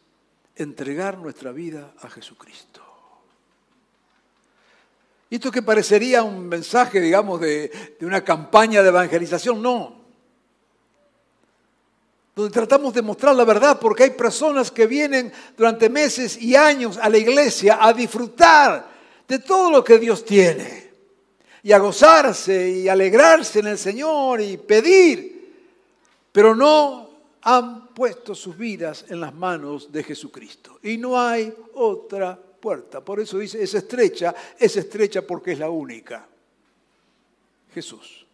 entregar 0.55 1.17
nuestra 1.17 1.51
vida 1.51 1.93
a 2.01 2.10
Jesucristo. 2.10 2.81
¿Y 5.29 5.36
esto 5.36 5.51
que 5.51 5.62
parecería 5.62 6.24
un 6.24 6.48
mensaje, 6.48 7.00
digamos, 7.00 7.39
de, 7.39 7.96
de 8.00 8.05
una 8.05 8.24
campaña 8.24 8.81
de 8.81 8.89
evangelización? 8.89 9.62
No 9.62 10.01
donde 12.36 12.53
tratamos 12.53 12.93
de 12.93 13.01
mostrar 13.01 13.36
la 13.36 13.43
verdad, 13.43 13.79
porque 13.79 14.03
hay 14.03 14.10
personas 14.12 14.72
que 14.72 14.88
vienen 14.88 15.31
durante 15.58 15.89
meses 15.89 16.41
y 16.41 16.55
años 16.55 16.98
a 16.98 17.10
la 17.10 17.17
iglesia 17.17 17.77
a 17.81 17.93
disfrutar 17.93 18.89
de 19.27 19.39
todo 19.39 19.70
lo 19.70 19.84
que 19.84 20.00
Dios 20.00 20.24
tiene, 20.24 20.91
y 21.63 21.72
a 21.72 21.77
gozarse 21.77 22.70
y 22.70 22.88
alegrarse 22.88 23.60
en 23.60 23.67
el 23.67 23.77
Señor 23.77 24.41
y 24.41 24.58
pedir, 24.58 25.53
pero 26.31 26.55
no 26.55 27.10
han 27.41 27.93
puesto 27.93 28.36
sus 28.36 28.57
vidas 28.57 29.05
en 29.10 29.19
las 29.19 29.33
manos 29.33 29.91
de 29.91 30.03
Jesucristo. 30.03 30.79
Y 30.83 30.98
no 30.98 31.19
hay 31.19 31.53
otra 31.74 32.38
puerta. 32.38 33.03
Por 33.03 33.19
eso 33.19 33.38
dice, 33.38 33.62
es 33.62 33.74
estrecha, 33.74 34.36
es 34.57 34.77
estrecha 34.77 35.21
porque 35.25 35.53
es 35.53 35.60
la 35.60 35.69
única. 35.69 36.27
Jesús 37.74 38.25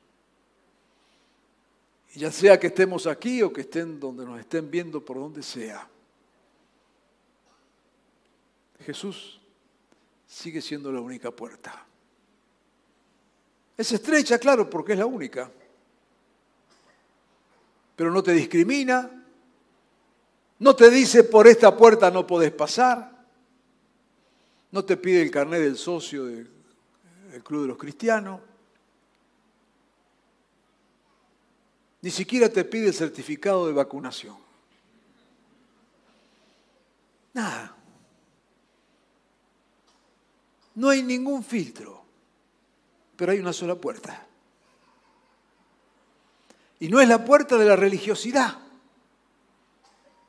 ya 2.18 2.32
sea 2.32 2.60
que 2.60 2.68
estemos 2.68 3.06
aquí 3.06 3.44
o 3.44 3.54
que 3.54 3.62
estén 3.62 4.00
donde 4.00 4.26
nos 4.26 4.40
estén 4.40 4.72
viendo, 4.72 5.06
por 5.06 5.18
donde 5.18 5.44
sea. 5.44 5.88
Jesús 8.84 9.40
sigue 10.26 10.60
siendo 10.62 10.92
la 10.92 11.00
única 11.00 11.30
puerta. 11.30 11.86
Es 13.78 13.92
estrecha, 13.92 14.40
claro, 14.40 14.68
porque 14.68 14.94
es 14.94 15.00
la 15.00 15.06
única. 15.06 15.52
Pero 17.98 18.12
no 18.12 18.22
te 18.22 18.32
discrimina, 18.32 19.12
no 20.60 20.76
te 20.76 20.90
dice 20.92 21.24
por 21.24 21.48
esta 21.48 21.76
puerta 21.76 22.12
no 22.12 22.28
podés 22.28 22.52
pasar, 22.52 23.26
no 24.72 24.86
te 24.86 24.98
pide 24.98 25.24
el 25.24 25.32
carnet 25.32 25.62
del 25.62 25.78
socio 25.78 26.26
del 26.26 26.48
Club 27.44 27.64
de 27.64 27.68
los 27.70 27.78
Cristianos. 27.78 28.40
Ni 32.04 32.12
siquiera 32.12 32.50
te 32.50 32.64
pide 32.64 32.90
el 32.90 32.94
certificado 32.94 33.66
de 33.66 33.74
vacunación. 33.74 34.38
Nada. 37.34 37.76
No 40.76 40.90
hay 40.90 41.02
ningún 41.02 41.44
filtro, 41.44 42.04
pero 43.16 43.32
hay 43.32 43.40
una 43.40 43.54
sola 43.54 43.74
puerta. 43.74 44.27
Y 46.80 46.90
no 46.90 47.02
es 47.02 47.08
la 47.08 47.26
puerta 47.26 47.58
de 47.58 47.66
la 47.66 47.76
religiosidad, 47.76 48.60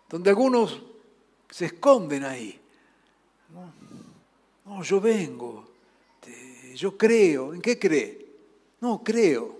donde 0.09 0.31
algunos 0.31 0.83
se 1.51 1.67
esconden 1.67 2.25
ahí. 2.25 2.59
No, 4.65 4.83
yo 4.83 5.01
vengo, 5.01 5.69
yo 6.75 6.97
creo. 6.97 7.55
¿En 7.55 7.61
qué 7.61 7.79
cree? 7.79 8.27
No, 8.81 9.03
creo. 9.03 9.59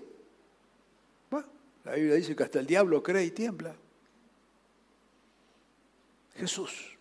La 1.83 1.95
Biblia 1.95 2.15
dice 2.15 2.35
que 2.35 2.43
hasta 2.43 2.59
el 2.59 2.67
diablo 2.67 3.01
cree 3.01 3.25
y 3.25 3.31
tiembla. 3.31 3.75
Jesús. 6.35 6.97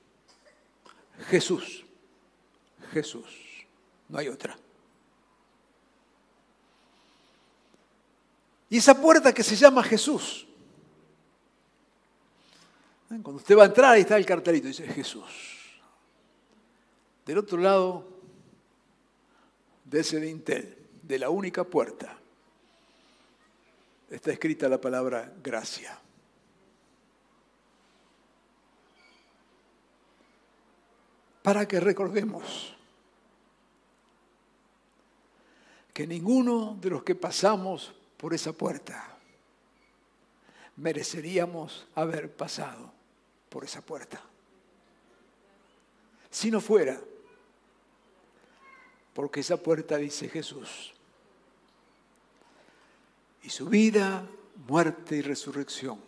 Jesús. 1.28 1.84
Jesús. 2.92 3.26
No 4.08 4.18
hay 4.18 4.28
otra. 4.28 4.56
Y 8.70 8.78
esa 8.78 9.00
puerta 9.00 9.32
que 9.32 9.42
se 9.42 9.56
llama 9.56 9.82
Jesús. 9.82 10.46
Cuando 13.08 13.36
usted 13.36 13.56
va 13.56 13.62
a 13.62 13.66
entrar, 13.66 13.92
ahí 13.92 14.02
está 14.02 14.16
el 14.16 14.26
cartelito, 14.26 14.68
dice 14.68 14.86
Jesús. 14.86 15.24
Del 17.24 17.38
otro 17.38 17.58
lado 17.58 18.06
de 19.84 20.00
ese 20.00 20.20
dintel, 20.20 20.76
de 21.02 21.18
la 21.18 21.30
única 21.30 21.64
puerta, 21.64 22.18
está 24.10 24.32
escrita 24.32 24.68
la 24.68 24.80
palabra 24.80 25.32
gracia. 25.42 25.98
Para 31.42 31.66
que 31.66 31.80
recordemos 31.80 32.74
que 35.94 36.06
ninguno 36.06 36.76
de 36.78 36.90
los 36.90 37.02
que 37.02 37.14
pasamos 37.14 37.94
por 38.18 38.34
esa 38.34 38.52
puerta 38.52 39.18
mereceríamos 40.76 41.86
haber 41.94 42.30
pasado 42.30 42.92
por 43.48 43.64
esa 43.64 43.80
puerta. 43.80 44.22
Si 46.30 46.50
no 46.50 46.60
fuera, 46.60 47.00
porque 49.14 49.40
esa 49.40 49.56
puerta 49.56 49.96
dice 49.96 50.28
Jesús, 50.28 50.92
y 53.42 53.50
su 53.50 53.66
vida, 53.66 54.24
muerte 54.66 55.16
y 55.16 55.22
resurrección 55.22 56.00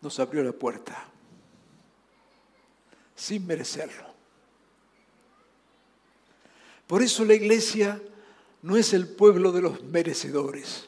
nos 0.00 0.18
abrió 0.18 0.42
la 0.42 0.52
puerta 0.52 1.06
sin 3.14 3.46
merecerlo. 3.46 4.08
Por 6.86 7.02
eso 7.02 7.24
la 7.24 7.34
iglesia 7.34 8.00
no 8.62 8.76
es 8.76 8.92
el 8.92 9.08
pueblo 9.08 9.52
de 9.52 9.62
los 9.62 9.82
merecedores, 9.84 10.86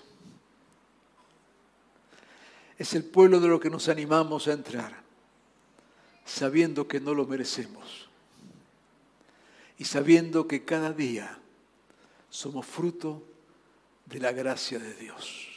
es 2.78 2.94
el 2.94 3.04
pueblo 3.04 3.40
de 3.40 3.48
los 3.48 3.60
que 3.60 3.70
nos 3.70 3.88
animamos 3.88 4.48
a 4.48 4.52
entrar, 4.52 5.02
sabiendo 6.24 6.86
que 6.86 7.00
no 7.00 7.14
lo 7.14 7.26
merecemos 7.26 8.08
y 9.78 9.84
sabiendo 9.84 10.46
que 10.46 10.64
cada 10.64 10.92
día 10.92 11.38
somos 12.28 12.66
fruto 12.66 13.22
de 14.06 14.20
la 14.20 14.32
gracia 14.32 14.78
de 14.78 14.94
Dios. 14.94 15.48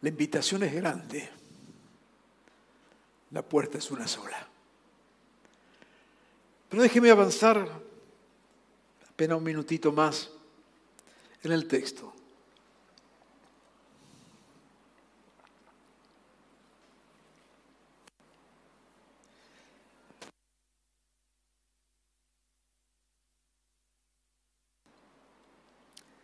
La 0.00 0.08
invitación 0.08 0.62
es 0.62 0.74
grande, 0.74 1.28
la 3.30 3.42
puerta 3.42 3.78
es 3.78 3.90
una 3.90 4.06
sola. 4.06 4.46
Pero 6.68 6.82
déjeme 6.82 7.10
avanzar 7.10 7.87
apenas 9.18 9.38
un 9.38 9.42
minutito 9.42 9.90
más 9.90 10.30
en 11.42 11.50
el 11.50 11.66
texto. 11.66 12.14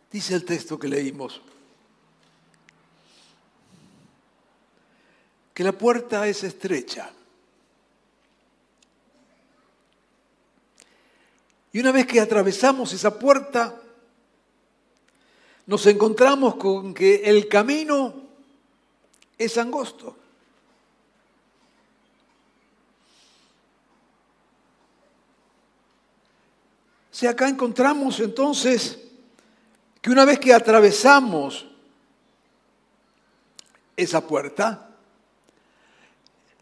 Dice 0.09 0.35
el 0.35 0.45
texto 0.45 0.79
que 0.79 0.87
leímos 0.87 1.41
que 5.53 5.65
la 5.65 5.73
puerta 5.73 6.25
es 6.29 6.45
estrecha. 6.45 7.11
Y 11.75 11.79
una 11.81 11.91
vez 11.91 12.07
que 12.07 12.21
atravesamos 12.21 12.93
esa 12.93 13.19
puerta, 13.19 13.75
nos 15.65 15.85
encontramos 15.87 16.55
con 16.55 16.93
que 16.93 17.15
el 17.25 17.49
camino 17.49 18.13
es 19.37 19.57
angosto. 19.57 20.07
O 20.07 20.15
sea, 27.11 27.31
acá 27.31 27.49
encontramos 27.49 28.21
entonces 28.21 28.97
que 30.01 30.11
una 30.11 30.23
vez 30.23 30.39
que 30.39 30.53
atravesamos 30.53 31.65
esa 33.97 34.25
puerta, 34.25 34.91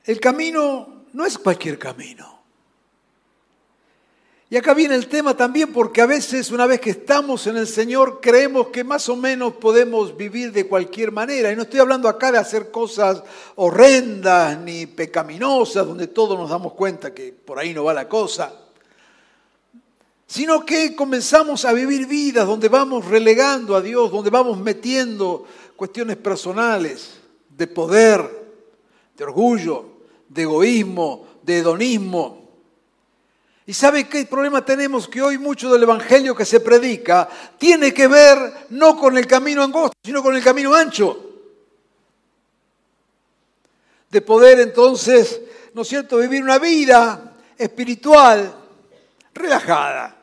el 0.06 0.20
camino 0.20 1.04
no 1.14 1.24
es 1.24 1.38
cualquier 1.38 1.78
camino. 1.78 2.33
Y 4.54 4.58
acá 4.58 4.76
viene 4.76 4.94
el 4.94 5.08
tema 5.08 5.36
también 5.36 5.74
porque 5.74 6.00
a 6.00 6.06
veces 6.06 6.52
una 6.52 6.68
vez 6.68 6.80
que 6.80 6.92
estamos 6.92 7.48
en 7.48 7.58
el 7.58 7.66
Señor 7.66 8.20
creemos 8.22 8.68
que 8.68 8.84
más 8.84 9.10
o 9.10 9.16
menos 9.16 9.54
podemos 9.54 10.16
vivir 10.16 10.52
de 10.52 10.68
cualquier 10.68 11.12
manera. 11.12 11.52
Y 11.52 11.56
no 11.56 11.64
estoy 11.64 11.80
hablando 11.80 12.08
acá 12.08 12.32
de 12.32 12.38
hacer 12.38 12.70
cosas 12.70 13.24
horrendas 13.56 14.60
ni 14.60 14.86
pecaminosas 14.86 15.88
donde 15.88 16.06
todos 16.06 16.38
nos 16.38 16.52
damos 16.52 16.74
cuenta 16.74 17.16
que 17.16 17.34
por 17.34 17.58
ahí 17.58 17.74
no 17.74 17.86
va 17.86 17.96
la 17.96 18.08
cosa. 18.08 18.54
Sino 20.28 20.64
que 20.64 20.96
comenzamos 20.96 21.66
a 21.66 21.74
vivir 21.74 22.06
vidas 22.06 22.46
donde 22.46 22.70
vamos 22.70 23.06
relegando 23.06 23.76
a 23.76 23.82
Dios, 23.82 24.12
donde 24.12 24.30
vamos 24.30 24.60
metiendo 24.60 25.48
cuestiones 25.76 26.18
personales 26.18 27.16
de 27.50 27.66
poder, 27.66 28.22
de 29.18 29.24
orgullo, 29.24 29.86
de 30.30 30.44
egoísmo, 30.44 31.26
de 31.42 31.58
hedonismo 31.58 32.43
¿Y 33.66 33.74
sabe 33.74 34.10
qué 34.10 34.26
problema 34.26 34.66
tenemos? 34.66 35.08
Que 35.08 35.22
hoy 35.22 35.38
mucho 35.38 35.72
del 35.72 35.84
Evangelio 35.84 36.36
que 36.36 36.44
se 36.44 36.60
predica 36.60 37.30
tiene 37.58 37.94
que 37.94 38.08
ver 38.08 38.68
no 38.72 38.98
con 38.98 39.18
el 39.18 39.26
camino 39.26 39.64
angosto, 39.64 39.96
sino 40.04 40.22
con 40.22 40.36
el 40.36 40.44
camino 40.44 40.74
ancho. 40.74 41.30
De 44.10 44.22
poder 44.22 44.60
entonces, 44.60 45.42
¿no 45.74 45.84
es 45.84 45.88
cierto?, 45.88 46.18
vivir 46.18 46.44
una 46.44 46.60
vida 46.60 47.36
espiritual 47.58 48.54
relajada. 49.34 50.18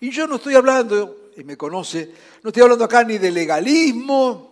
Y 0.00 0.10
yo 0.10 0.26
no 0.26 0.36
estoy 0.36 0.54
hablando, 0.54 1.28
y 1.36 1.44
me 1.44 1.56
conoce, 1.56 2.10
no 2.42 2.48
estoy 2.48 2.62
hablando 2.62 2.84
acá 2.84 3.04
ni 3.04 3.18
de 3.18 3.30
legalismo, 3.30 4.50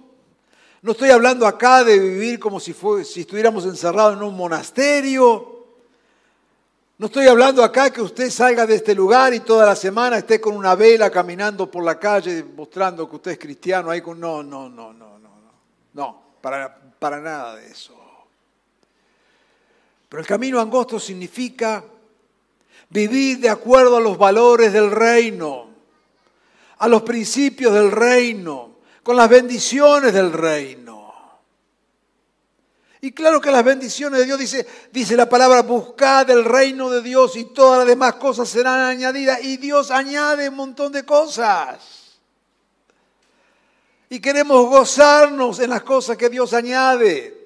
no 0.82 0.92
estoy 0.92 1.10
hablando 1.10 1.46
acá 1.46 1.82
de 1.84 1.98
vivir 1.98 2.38
como 2.38 2.60
si, 2.60 2.74
si 3.04 3.20
estuviéramos 3.22 3.64
encerrados 3.64 4.16
en 4.16 4.22
un 4.22 4.36
monasterio. 4.36 5.49
No 7.00 7.06
estoy 7.06 7.28
hablando 7.28 7.64
acá 7.64 7.90
que 7.90 8.02
usted 8.02 8.28
salga 8.28 8.66
de 8.66 8.74
este 8.74 8.94
lugar 8.94 9.32
y 9.32 9.40
toda 9.40 9.64
la 9.64 9.74
semana 9.74 10.18
esté 10.18 10.38
con 10.38 10.54
una 10.54 10.74
vela 10.74 11.08
caminando 11.08 11.70
por 11.70 11.82
la 11.82 11.98
calle 11.98 12.44
mostrando 12.54 13.08
que 13.08 13.16
usted 13.16 13.30
es 13.30 13.38
cristiano. 13.38 13.90
Ahí 13.90 14.02
con... 14.02 14.20
No, 14.20 14.42
no, 14.42 14.68
no, 14.68 14.92
no, 14.92 15.18
no, 15.18 15.30
no. 15.94 16.22
Para, 16.42 16.78
para 16.98 17.18
nada 17.18 17.56
de 17.56 17.68
eso. 17.68 17.98
Pero 20.10 20.20
el 20.20 20.26
camino 20.26 20.60
angosto 20.60 21.00
significa 21.00 21.82
vivir 22.90 23.38
de 23.38 23.48
acuerdo 23.48 23.96
a 23.96 24.00
los 24.00 24.18
valores 24.18 24.70
del 24.70 24.90
reino, 24.90 25.68
a 26.76 26.86
los 26.86 27.00
principios 27.00 27.72
del 27.72 27.92
reino, 27.92 28.74
con 29.02 29.16
las 29.16 29.30
bendiciones 29.30 30.12
del 30.12 30.34
reino. 30.34 30.89
Y 33.02 33.12
claro 33.12 33.40
que 33.40 33.50
las 33.50 33.64
bendiciones 33.64 34.20
de 34.20 34.26
Dios, 34.26 34.38
dice, 34.38 34.66
dice 34.92 35.16
la 35.16 35.28
palabra, 35.28 35.62
buscad 35.62 36.28
el 36.28 36.44
reino 36.44 36.90
de 36.90 37.00
Dios 37.00 37.34
y 37.36 37.46
todas 37.46 37.78
las 37.78 37.86
demás 37.86 38.14
cosas 38.14 38.48
serán 38.48 38.80
añadidas. 38.80 39.42
Y 39.42 39.56
Dios 39.56 39.90
añade 39.90 40.50
un 40.50 40.56
montón 40.56 40.92
de 40.92 41.04
cosas. 41.04 42.18
Y 44.10 44.20
queremos 44.20 44.68
gozarnos 44.68 45.60
en 45.60 45.70
las 45.70 45.82
cosas 45.82 46.18
que 46.18 46.28
Dios 46.28 46.52
añade. 46.52 47.38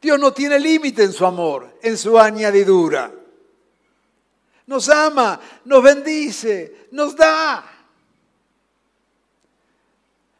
Dios 0.00 0.18
no 0.18 0.32
tiene 0.32 0.60
límite 0.60 1.02
en 1.02 1.12
su 1.12 1.26
amor, 1.26 1.78
en 1.82 1.98
su 1.98 2.18
añadidura. 2.18 3.12
Nos 4.66 4.88
ama, 4.88 5.40
nos 5.64 5.82
bendice, 5.82 6.86
nos 6.92 7.16
da. 7.16 7.64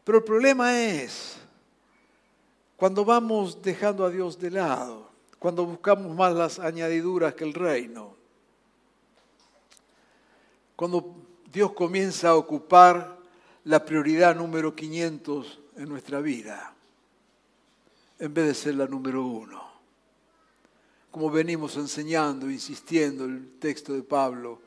Pero 0.05 0.19
el 0.19 0.23
problema 0.23 0.79
es 0.81 1.40
cuando 2.81 3.05
vamos 3.05 3.61
dejando 3.61 4.03
a 4.03 4.09
Dios 4.09 4.39
de 4.39 4.49
lado, 4.49 5.07
cuando 5.37 5.67
buscamos 5.67 6.15
más 6.15 6.33
las 6.33 6.57
añadiduras 6.57 7.35
que 7.35 7.43
el 7.43 7.53
reino, 7.53 8.15
cuando 10.75 11.15
Dios 11.53 11.73
comienza 11.73 12.29
a 12.29 12.35
ocupar 12.35 13.19
la 13.65 13.85
prioridad 13.85 14.35
número 14.35 14.75
500 14.75 15.59
en 15.75 15.89
nuestra 15.89 16.21
vida, 16.21 16.73
en 18.17 18.33
vez 18.33 18.47
de 18.47 18.53
ser 18.55 18.73
la 18.73 18.87
número 18.87 19.27
uno. 19.27 19.61
Como 21.11 21.29
venimos 21.29 21.77
enseñando, 21.77 22.49
insistiendo 22.49 23.25
el 23.25 23.59
texto 23.59 23.93
de 23.93 24.01
Pablo, 24.01 24.59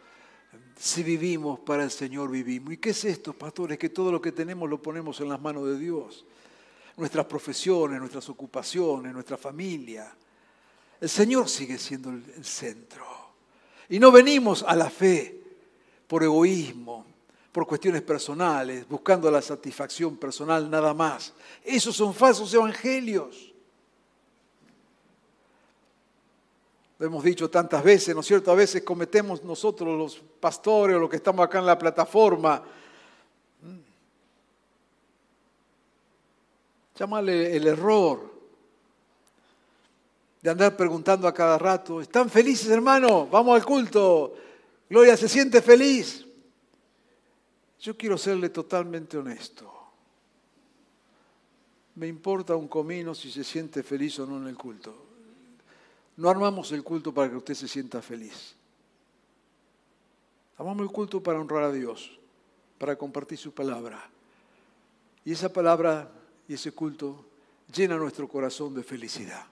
si 0.77 1.03
vivimos 1.03 1.59
para 1.59 1.83
el 1.83 1.91
Señor 1.91 2.31
vivimos. 2.31 2.75
¿Y 2.75 2.77
qué 2.77 2.91
es 2.91 3.05
esto, 3.05 3.33
pastores? 3.33 3.77
Que 3.77 3.89
todo 3.89 4.13
lo 4.13 4.21
que 4.21 4.31
tenemos 4.31 4.71
lo 4.71 4.81
ponemos 4.81 5.21
en 5.21 5.31
las 5.31 5.41
manos 5.41 5.67
de 5.67 5.77
Dios 5.77 6.25
nuestras 6.97 7.27
profesiones, 7.27 7.99
nuestras 7.99 8.29
ocupaciones, 8.29 9.13
nuestra 9.13 9.37
familia. 9.37 10.15
El 11.01 11.09
Señor 11.09 11.49
sigue 11.49 11.79
siendo 11.79 12.11
el 12.11 12.45
centro. 12.45 13.05
Y 13.89 13.99
no 13.99 14.11
venimos 14.11 14.63
a 14.63 14.75
la 14.75 14.89
fe 14.89 15.41
por 16.07 16.23
egoísmo, 16.23 17.07
por 17.53 17.67
cuestiones 17.67 18.03
personales, 18.03 18.89
buscando 18.89 19.31
la 19.31 19.43
satisfacción 19.43 20.17
personal 20.17 20.71
nada 20.71 20.95
más. 20.95 21.33
Esos 21.63 21.95
son 21.95 22.15
falsos 22.15 22.53
evangelios. 22.55 23.53
Lo 26.99 27.07
hemos 27.07 27.25
dicho 27.25 27.51
tantas 27.51 27.83
veces, 27.83 28.15
¿no 28.15 28.21
es 28.21 28.27
cierto? 28.27 28.51
A 28.51 28.55
veces 28.55 28.83
cometemos 28.83 29.43
nosotros 29.45 29.99
los 29.99 30.23
pastores 30.41 30.97
o 30.97 31.01
los 31.01 31.11
que 31.11 31.17
estamos 31.17 31.45
acá 31.45 31.59
en 31.59 31.67
la 31.67 31.79
plataforma 31.79 32.63
Llámale 36.97 37.57
el 37.57 37.67
error 37.67 38.33
de 40.41 40.51
andar 40.51 40.77
preguntando 40.77 41.27
a 41.27 41.33
cada 41.33 41.59
rato, 41.59 42.01
¿están 42.01 42.29
felices 42.29 42.69
hermano? 42.69 43.27
Vamos 43.27 43.55
al 43.55 43.65
culto. 43.65 44.35
Gloria, 44.89 45.17
¿se 45.17 45.29
siente 45.29 45.63
feliz? 45.63 46.25
Yo 47.81 47.97
quiero 47.97 48.17
serle 48.19 48.51
totalmente 48.51 49.17
honesto. 49.17 49.73
Me 51.97 52.07
importa 52.07 52.57
un 52.57 52.69
comino 52.69 53.15
si 53.15 53.31
se 53.31 53.43
siente 53.43 53.83
feliz 53.83 54.19
o 54.19 54.27
no 54.27 54.37
en 54.37 54.49
el 54.49 54.57
culto. 54.57 54.95
No 56.17 56.29
armamos 56.29 56.73
el 56.73 56.85
culto 56.85 57.13
para 57.13 57.31
que 57.31 57.37
usted 57.37 57.55
se 57.55 57.67
sienta 57.67 58.03
feliz. 58.03 58.55
Armamos 60.59 60.83
el 60.83 60.93
culto 60.93 61.23
para 61.23 61.41
honrar 61.41 61.65
a 61.65 61.73
Dios, 61.73 62.19
para 62.79 62.97
compartir 62.97 63.39
su 63.39 63.53
palabra. 63.53 64.11
Y 65.25 65.33
esa 65.33 65.53
palabra 65.53 66.11
y 66.49 66.55
ese 66.55 66.73
culto 66.73 67.25
llena 67.73 67.97
nuestro 67.97 68.29
corazón 68.29 68.75
de 68.75 68.83
felicidad. 68.83 69.47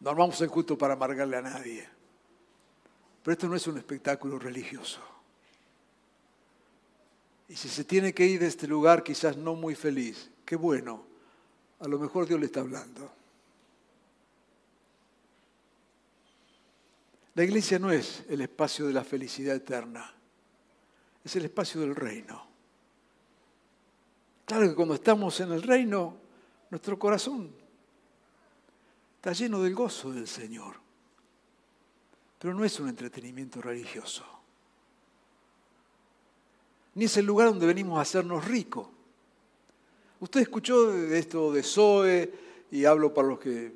No 0.00 0.10
armamos 0.10 0.40
el 0.40 0.50
culto 0.50 0.76
para 0.76 0.94
amargarle 0.94 1.36
a 1.36 1.42
nadie. 1.42 1.88
Pero 3.22 3.32
esto 3.32 3.48
no 3.48 3.56
es 3.56 3.66
un 3.66 3.78
espectáculo 3.78 4.38
religioso. 4.38 5.00
Y 7.48 7.56
si 7.56 7.68
se 7.68 7.84
tiene 7.84 8.12
que 8.12 8.26
ir 8.26 8.40
de 8.40 8.46
este 8.46 8.66
lugar 8.66 9.02
quizás 9.02 9.36
no 9.36 9.54
muy 9.54 9.74
feliz, 9.74 10.30
qué 10.44 10.56
bueno, 10.56 11.04
a 11.80 11.88
lo 11.88 11.98
mejor 11.98 12.26
Dios 12.26 12.38
le 12.38 12.46
está 12.46 12.60
hablando. 12.60 13.10
La 17.34 17.44
iglesia 17.44 17.78
no 17.78 17.90
es 17.90 18.24
el 18.28 18.40
espacio 18.40 18.86
de 18.86 18.92
la 18.92 19.04
felicidad 19.04 19.54
eterna, 19.54 20.12
es 21.24 21.36
el 21.36 21.44
espacio 21.44 21.80
del 21.80 21.94
reino. 21.94 22.47
Claro 24.48 24.66
que 24.66 24.74
cuando 24.74 24.94
estamos 24.94 25.38
en 25.40 25.52
el 25.52 25.62
reino, 25.62 26.16
nuestro 26.70 26.98
corazón 26.98 27.50
está 29.16 29.34
lleno 29.34 29.62
del 29.62 29.74
gozo 29.74 30.10
del 30.10 30.26
Señor. 30.26 30.76
Pero 32.38 32.54
no 32.54 32.64
es 32.64 32.80
un 32.80 32.88
entretenimiento 32.88 33.60
religioso. 33.60 34.24
Ni 36.94 37.04
es 37.04 37.16
el 37.18 37.26
lugar 37.26 37.48
donde 37.48 37.66
venimos 37.66 37.98
a 37.98 38.00
hacernos 38.00 38.46
ricos. 38.46 38.88
Usted 40.18 40.40
escuchó 40.40 40.92
de 40.92 41.18
esto 41.18 41.52
de 41.52 41.62
Zoe, 41.62 42.32
y 42.70 42.86
hablo 42.86 43.12
para 43.12 43.28
los 43.28 43.38
que 43.38 43.70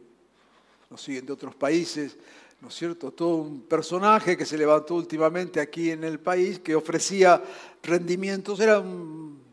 nos 0.88 1.02
siguen 1.02 1.26
de 1.26 1.34
otros 1.34 1.54
países, 1.54 2.16
¿no 2.62 2.68
es 2.68 2.74
cierto? 2.74 3.10
Todo 3.10 3.36
un 3.36 3.60
personaje 3.60 4.38
que 4.38 4.46
se 4.46 4.56
levantó 4.56 4.94
últimamente 4.94 5.60
aquí 5.60 5.90
en 5.90 6.02
el 6.02 6.18
país 6.18 6.60
que 6.60 6.74
ofrecía 6.74 7.42
rendimientos, 7.82 8.58
era 8.58 8.80
un 8.80 9.51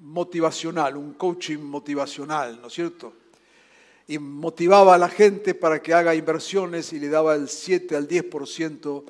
motivacional, 0.00 0.96
un 0.96 1.14
coaching 1.14 1.58
motivacional, 1.58 2.60
¿no 2.60 2.68
es 2.68 2.72
cierto? 2.72 3.14
Y 4.08 4.18
motivaba 4.18 4.94
a 4.94 4.98
la 4.98 5.08
gente 5.08 5.54
para 5.54 5.80
que 5.80 5.94
haga 5.94 6.14
inversiones 6.14 6.92
y 6.92 6.98
le 6.98 7.08
daba 7.08 7.34
el 7.34 7.48
7 7.48 7.96
al 7.96 8.08
10% 8.08 9.04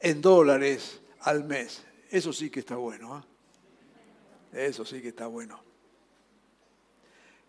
en 0.00 0.20
dólares 0.22 1.00
al 1.20 1.44
mes. 1.44 1.82
Eso 2.10 2.32
sí 2.32 2.48
que 2.48 2.60
está 2.60 2.76
bueno. 2.76 3.24
¿eh? 4.52 4.66
Eso 4.66 4.84
sí 4.84 5.02
que 5.02 5.08
está 5.08 5.26
bueno. 5.26 5.62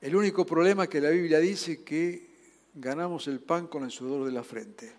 El 0.01 0.15
único 0.15 0.45
problema 0.45 0.83
es 0.83 0.89
que 0.89 0.99
la 0.99 1.11
Biblia 1.11 1.39
dice 1.39 1.83
que 1.83 2.29
ganamos 2.73 3.27
el 3.27 3.39
pan 3.39 3.67
con 3.67 3.83
el 3.83 3.91
sudor 3.91 4.25
de 4.25 4.31
la 4.31 4.43
frente. 4.43 4.91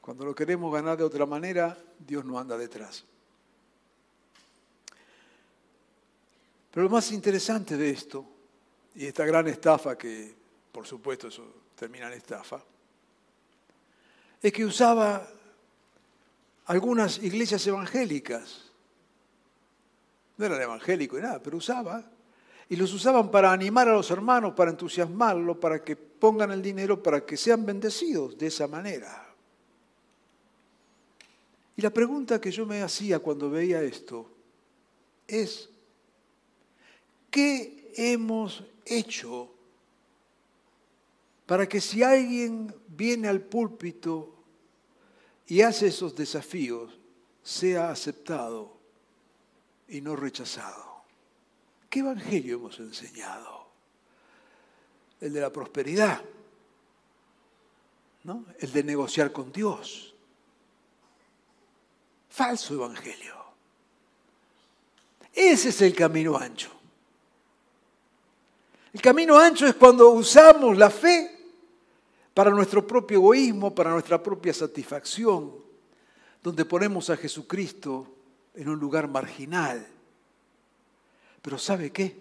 Cuando 0.00 0.24
lo 0.24 0.34
queremos 0.34 0.72
ganar 0.72 0.98
de 0.98 1.04
otra 1.04 1.24
manera, 1.24 1.78
Dios 1.98 2.24
no 2.24 2.38
anda 2.38 2.58
detrás. 2.58 3.04
Pero 6.74 6.84
lo 6.84 6.90
más 6.90 7.12
interesante 7.12 7.76
de 7.76 7.88
esto, 7.88 8.26
y 8.96 9.06
esta 9.06 9.24
gran 9.24 9.46
estafa 9.46 9.96
que, 9.96 10.34
por 10.72 10.84
supuesto, 10.84 11.28
eso 11.28 11.46
termina 11.76 12.08
en 12.08 12.14
estafa, 12.14 12.60
es 14.42 14.52
que 14.52 14.64
usaba 14.64 15.24
algunas 16.66 17.22
iglesias 17.22 17.64
evangélicas. 17.68 18.72
No 20.36 20.46
eran 20.46 20.60
evangélicos 20.60 21.20
y 21.20 21.22
nada, 21.22 21.40
pero 21.40 21.58
usaba. 21.58 22.10
Y 22.68 22.74
los 22.74 22.92
usaban 22.92 23.30
para 23.30 23.52
animar 23.52 23.88
a 23.88 23.92
los 23.92 24.10
hermanos, 24.10 24.54
para 24.54 24.72
entusiasmarlos, 24.72 25.58
para 25.58 25.84
que 25.84 25.94
pongan 25.94 26.50
el 26.50 26.60
dinero, 26.60 27.00
para 27.00 27.24
que 27.24 27.36
sean 27.36 27.64
bendecidos 27.64 28.36
de 28.36 28.48
esa 28.48 28.66
manera. 28.66 29.32
Y 31.76 31.82
la 31.82 31.90
pregunta 31.90 32.40
que 32.40 32.50
yo 32.50 32.66
me 32.66 32.82
hacía 32.82 33.20
cuando 33.20 33.48
veía 33.48 33.80
esto 33.80 34.28
es, 35.28 35.70
¿qué 37.34 37.90
hemos 37.96 38.62
hecho 38.86 39.50
para 41.46 41.68
que 41.68 41.80
si 41.80 42.00
alguien 42.00 42.72
viene 42.86 43.26
al 43.26 43.40
púlpito 43.40 44.36
y 45.48 45.62
hace 45.62 45.88
esos 45.88 46.14
desafíos, 46.14 46.96
sea 47.42 47.90
aceptado 47.90 48.78
y 49.88 50.00
no 50.00 50.14
rechazado. 50.14 51.02
¿Qué 51.90 51.98
evangelio 51.98 52.54
hemos 52.56 52.78
enseñado? 52.78 53.66
El 55.20 55.32
de 55.32 55.40
la 55.40 55.50
prosperidad, 55.52 56.22
¿no? 58.22 58.44
El 58.60 58.72
de 58.72 58.84
negociar 58.84 59.32
con 59.32 59.50
Dios. 59.50 60.14
Falso 62.30 62.74
evangelio. 62.74 63.34
Ese 65.32 65.70
es 65.70 65.82
el 65.82 65.96
camino 65.96 66.38
ancho. 66.38 66.83
El 68.94 69.02
camino 69.02 69.36
ancho 69.36 69.66
es 69.66 69.74
cuando 69.74 70.10
usamos 70.10 70.78
la 70.78 70.88
fe 70.88 71.28
para 72.32 72.50
nuestro 72.50 72.86
propio 72.86 73.18
egoísmo, 73.18 73.74
para 73.74 73.90
nuestra 73.90 74.22
propia 74.22 74.54
satisfacción, 74.54 75.52
donde 76.40 76.64
ponemos 76.64 77.10
a 77.10 77.16
Jesucristo 77.16 78.06
en 78.54 78.68
un 78.68 78.78
lugar 78.78 79.08
marginal. 79.08 79.84
Pero 81.42 81.58
¿sabe 81.58 81.90
qué? 81.90 82.16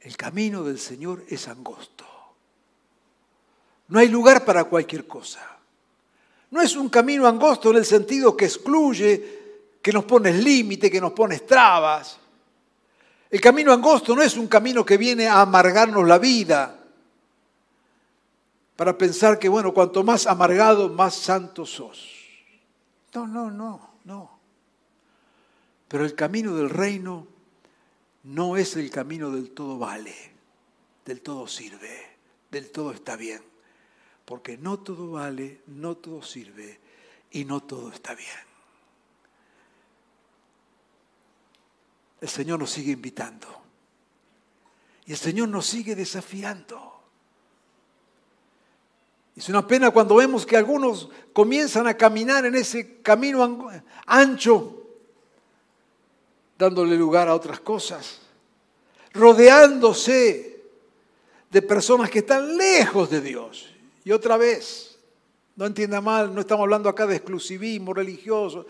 El 0.00 0.16
camino 0.16 0.64
del 0.64 0.80
Señor 0.80 1.24
es 1.28 1.46
angosto. 1.46 2.04
No 3.86 4.00
hay 4.00 4.08
lugar 4.08 4.44
para 4.44 4.64
cualquier 4.64 5.06
cosa. 5.06 5.58
No 6.50 6.60
es 6.60 6.74
un 6.74 6.88
camino 6.88 7.24
angosto 7.24 7.70
en 7.70 7.76
el 7.76 7.84
sentido 7.84 8.36
que 8.36 8.46
excluye, 8.46 9.78
que 9.80 9.92
nos 9.92 10.04
pone 10.04 10.32
límite, 10.32 10.90
que 10.90 11.00
nos 11.00 11.12
pone 11.12 11.38
trabas. 11.38 12.18
El 13.36 13.42
camino 13.42 13.70
angosto 13.70 14.16
no 14.16 14.22
es 14.22 14.38
un 14.38 14.46
camino 14.46 14.86
que 14.86 14.96
viene 14.96 15.26
a 15.26 15.42
amargarnos 15.42 16.08
la 16.08 16.16
vida 16.16 16.82
para 18.76 18.96
pensar 18.96 19.38
que, 19.38 19.50
bueno, 19.50 19.74
cuanto 19.74 20.02
más 20.02 20.26
amargado, 20.26 20.88
más 20.88 21.16
santo 21.16 21.66
sos. 21.66 22.14
No, 23.12 23.26
no, 23.26 23.50
no, 23.50 23.90
no. 24.04 24.38
Pero 25.86 26.06
el 26.06 26.14
camino 26.14 26.56
del 26.56 26.70
reino 26.70 27.26
no 28.22 28.56
es 28.56 28.74
el 28.76 28.90
camino 28.90 29.30
del 29.30 29.50
todo 29.50 29.76
vale, 29.76 30.14
del 31.04 31.20
todo 31.20 31.46
sirve, 31.46 32.16
del 32.50 32.70
todo 32.70 32.90
está 32.90 33.16
bien. 33.16 33.42
Porque 34.24 34.56
no 34.56 34.78
todo 34.78 35.10
vale, 35.10 35.60
no 35.66 35.98
todo 35.98 36.22
sirve 36.22 36.80
y 37.32 37.44
no 37.44 37.62
todo 37.62 37.92
está 37.92 38.14
bien. 38.14 38.55
El 42.20 42.28
Señor 42.28 42.58
nos 42.58 42.70
sigue 42.70 42.92
invitando. 42.92 43.46
Y 45.06 45.12
el 45.12 45.18
Señor 45.18 45.48
nos 45.48 45.66
sigue 45.66 45.94
desafiando. 45.94 46.94
Es 49.36 49.48
una 49.50 49.66
pena 49.66 49.90
cuando 49.90 50.16
vemos 50.16 50.46
que 50.46 50.56
algunos 50.56 51.10
comienzan 51.32 51.86
a 51.86 51.94
caminar 51.94 52.46
en 52.46 52.54
ese 52.54 53.02
camino 53.02 53.68
ancho, 54.06 54.82
dándole 56.58 56.96
lugar 56.96 57.28
a 57.28 57.34
otras 57.34 57.60
cosas, 57.60 58.20
rodeándose 59.12 60.64
de 61.50 61.62
personas 61.62 62.10
que 62.10 62.20
están 62.20 62.56
lejos 62.56 63.10
de 63.10 63.20
Dios. 63.20 63.70
Y 64.04 64.12
otra 64.12 64.38
vez, 64.38 64.98
no 65.54 65.66
entienda 65.66 66.00
mal, 66.00 66.34
no 66.34 66.40
estamos 66.40 66.62
hablando 66.64 66.88
acá 66.88 67.06
de 67.06 67.16
exclusivismo 67.16 67.92
religioso, 67.92 68.66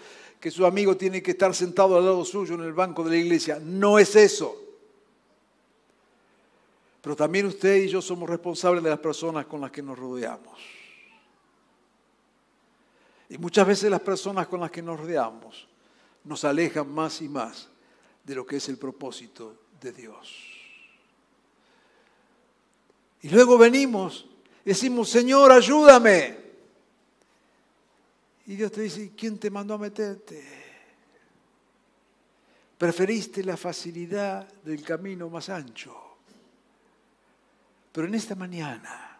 que 0.47 0.53
su 0.53 0.65
amigo 0.65 0.97
tiene 0.97 1.21
que 1.21 1.33
estar 1.33 1.53
sentado 1.57 1.97
al 1.97 2.05
lado 2.05 2.25
suyo 2.25 2.55
en 2.55 2.61
el 2.61 2.73
banco 2.73 3.03
de 3.03 3.11
la 3.11 3.17
iglesia. 3.17 3.59
No 3.61 3.99
es 3.99 4.15
eso. 4.15 4.57
Pero 7.03 7.17
también 7.17 7.47
usted 7.47 7.75
y 7.79 7.89
yo 7.89 8.01
somos 8.01 8.31
responsables 8.31 8.85
de 8.85 8.91
las 8.91 9.01
personas 9.01 9.47
con 9.47 9.61
las 9.61 9.73
que 9.73 9.83
nos 9.83 9.99
rodeamos. 9.99 10.57
Y 13.29 13.39
muchas 13.39 13.67
veces 13.67 13.91
las 13.91 14.03
personas 14.03 14.47
con 14.47 14.61
las 14.61 14.71
que 14.71 14.83
nos 14.83 15.01
rodeamos 15.01 15.67
nos 16.23 16.45
alejan 16.45 16.95
más 16.95 17.21
y 17.23 17.29
más 17.29 17.69
de 18.23 18.37
lo 18.37 18.47
que 18.47 18.59
es 18.59 18.69
el 18.69 18.79
propósito 18.79 19.53
de 19.81 19.91
Dios. 19.91 20.33
Y 23.23 23.31
luego 23.31 23.59
venimos 23.59 24.27
decimos, 24.65 25.09
Señor, 25.09 25.51
ayúdame. 25.51 26.46
Y 28.47 28.55
Dios 28.55 28.71
te 28.71 28.83
dice, 28.83 29.13
¿quién 29.17 29.39
te 29.39 29.51
mandó 29.51 29.75
a 29.75 29.79
meterte? 29.79 30.43
Preferiste 32.79 33.43
la 33.43 33.57
facilidad 33.57 34.47
del 34.63 34.83
camino 34.85 35.29
más 35.29 35.49
ancho. 35.49 35.97
Pero 37.91 38.07
en 38.07 38.15
esta 38.15 38.37
mañana, 38.37 39.19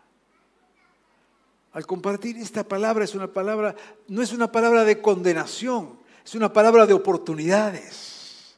al 1.73 1.87
compartir 1.87 2.37
esta 2.37 2.63
palabra, 2.63 3.05
es 3.05 3.15
una 3.15 3.27
palabra, 3.27 3.75
no 4.09 4.23
es 4.23 4.33
una 4.33 4.53
palabra 4.53 4.85
de 4.85 5.01
condenación, 5.01 5.99
es 6.25 6.35
una 6.35 6.53
palabra 6.53 6.87
de 6.87 6.93
oportunidades. 6.93 8.55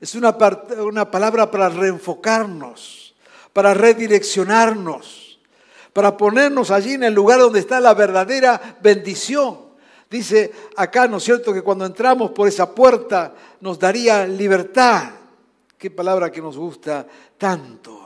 Es 0.00 0.14
una, 0.14 0.36
una 0.82 1.10
palabra 1.10 1.50
para 1.50 1.68
reenfocarnos, 1.68 3.14
para 3.52 3.74
redireccionarnos, 3.74 5.38
para 5.92 6.16
ponernos 6.16 6.70
allí 6.70 6.94
en 6.94 7.04
el 7.04 7.14
lugar 7.14 7.38
donde 7.38 7.60
está 7.60 7.78
la 7.78 7.94
verdadera 7.94 8.78
bendición. 8.82 9.69
Dice 10.10 10.52
acá, 10.76 11.06
¿no 11.06 11.18
es 11.18 11.24
cierto?, 11.24 11.52
que 11.52 11.62
cuando 11.62 11.86
entramos 11.86 12.32
por 12.32 12.48
esa 12.48 12.74
puerta 12.74 13.34
nos 13.60 13.78
daría 13.78 14.26
libertad. 14.26 15.12
Qué 15.78 15.90
palabra 15.90 16.30
que 16.30 16.42
nos 16.42 16.58
gusta 16.58 17.06
tanto. 17.38 18.00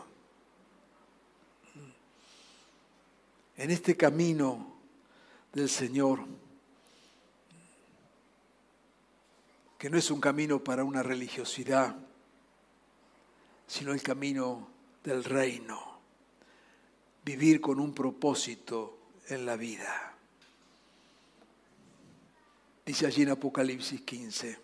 en 3.56 3.70
este 3.70 3.96
camino 3.96 4.74
del 5.52 5.68
Señor, 5.68 6.20
que 9.78 9.90
no 9.90 9.98
es 9.98 10.10
un 10.10 10.20
camino 10.20 10.62
para 10.62 10.84
una 10.84 11.02
religiosidad, 11.02 11.94
sino 13.66 13.92
el 13.92 14.02
camino 14.02 14.68
del 15.02 15.24
reino, 15.24 15.98
vivir 17.24 17.60
con 17.60 17.78
un 17.78 17.94
propósito 17.94 18.98
en 19.28 19.46
la 19.46 19.56
vida. 19.56 20.13
Dice 22.84 23.06
allí 23.06 23.22
en 23.22 23.30
Apocalipsis 23.30 24.02
15, 24.02 24.58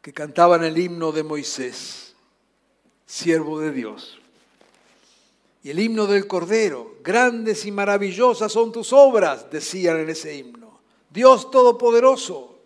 que 0.00 0.12
cantaban 0.12 0.62
el 0.64 0.78
himno 0.78 1.10
de 1.12 1.22
Moisés, 1.24 2.14
siervo 3.06 3.60
de 3.60 3.72
Dios 3.72 4.18
y 5.62 5.70
el 5.70 5.80
himno 5.80 6.06
del 6.06 6.26
Cordero. 6.26 6.96
Grandes 7.02 7.64
y 7.66 7.70
maravillosas 7.70 8.52
son 8.52 8.72
tus 8.72 8.92
obras, 8.92 9.50
decían 9.50 9.98
en 9.98 10.10
ese 10.10 10.36
himno. 10.36 10.78
Dios 11.10 11.50
Todopoderoso, 11.50 12.58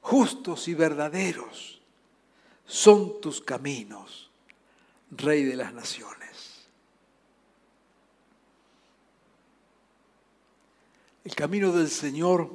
justos 0.00 0.68
y 0.68 0.74
verdaderos 0.74 1.80
son 2.66 3.20
tus 3.20 3.40
caminos, 3.40 4.30
Rey 5.10 5.44
de 5.44 5.56
las 5.56 5.72
Naciones. 5.72 6.33
El 11.24 11.34
camino 11.34 11.72
del 11.72 11.88
Señor 11.88 12.50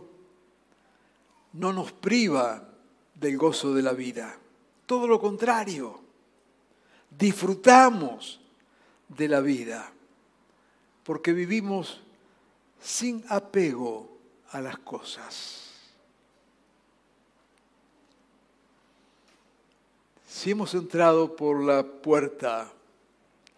no 1.54 1.74
nos 1.74 1.92
priva 1.92 2.70
del 3.16 3.38
gozo 3.38 3.74
de 3.74 3.82
la 3.82 3.94
vida, 3.94 4.38
todo 4.86 5.08
lo 5.08 5.20
contrario 5.20 6.10
disfrutamos 7.10 8.40
de 9.08 9.28
la 9.28 9.42
vida, 9.42 9.92
porque 11.04 11.34
vivimos 11.34 12.02
sin 12.82 13.24
apego 13.30 14.10
a 14.52 14.62
las 14.62 14.78
cosas. 14.80 15.66
Si 20.28 20.52
hemos 20.52 20.74
entrado 20.74 21.36
por 21.36 21.64
la 21.64 21.84
puerta 21.84 22.72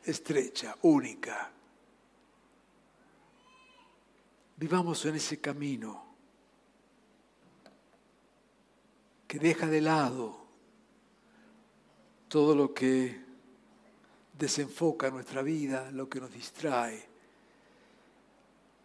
estrecha, 0.04 0.76
única, 0.82 1.52
vivamos 4.62 5.04
en 5.08 5.16
ese 5.16 5.40
camino 5.40 6.06
que 9.28 9.40
deja 9.40 9.66
de 9.66 9.82
lado 9.82 10.38
todo 12.28 12.54
lo 12.54 12.72
que 12.72 13.22
desenfoca 14.38 15.10
nuestra 15.10 15.42
vida, 15.42 15.90
lo 15.90 16.08
que 16.08 16.22
nos 16.22 16.32
distrae, 16.32 17.04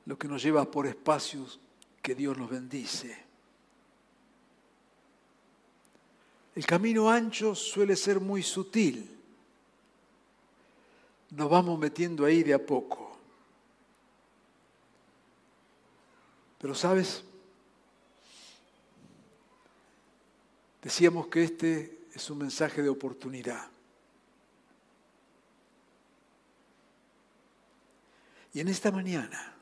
lo 0.07 0.17
que 0.17 0.29
nos 0.29 0.43
lleva 0.43 0.65
por 0.71 0.87
espacios 0.87 1.61
que 2.01 2.15
Dios 2.15 2.39
nos 2.39 2.49
bendice. 2.49 3.15
El 6.55 6.65
camino 6.65 7.11
ancho 7.11 7.55
suele 7.55 7.97
ser 7.97 8.19
muy 8.19 8.43
sutil. 8.43 9.15
Nos 11.33 11.51
vamos 11.51 11.79
metiendo 11.79 12.25
ahí 12.25 12.43
de 12.43 12.55
a 12.55 12.65
poco. 12.65 13.06
Pero 16.67 16.75
sabes, 16.75 17.23
decíamos 20.83 21.29
que 21.29 21.45
este 21.45 21.99
es 22.13 22.29
un 22.29 22.39
mensaje 22.39 22.83
de 22.83 22.89
oportunidad. 22.89 23.69
Y 28.53 28.59
en 28.59 28.67
esta 28.67 28.91
mañana, 28.91 29.55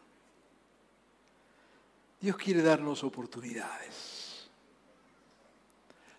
Dios 2.23 2.39
quiere 2.39 2.63
darnos 2.63 3.05
oportunidades. 3.05 4.49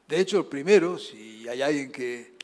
De 0.08 0.20
hecho, 0.20 0.38
el 0.38 0.46
primero, 0.46 1.00
si 1.00 1.48
hay 1.48 1.64
alguien 1.64 1.92
que 1.92 2.38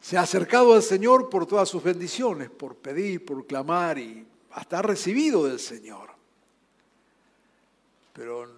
se 0.00 0.18
ha 0.18 0.22
acercado 0.22 0.74
al 0.74 0.82
Señor 0.82 1.30
por 1.30 1.46
todas 1.46 1.68
sus 1.68 1.80
bendiciones, 1.80 2.50
por 2.50 2.74
pedir, 2.74 3.24
por 3.24 3.46
clamar 3.46 3.98
y 3.98 4.26
hasta 4.50 4.80
ha 4.80 4.82
recibido 4.82 5.46
del 5.46 5.60
Señor, 5.60 6.13
pero 8.14 8.48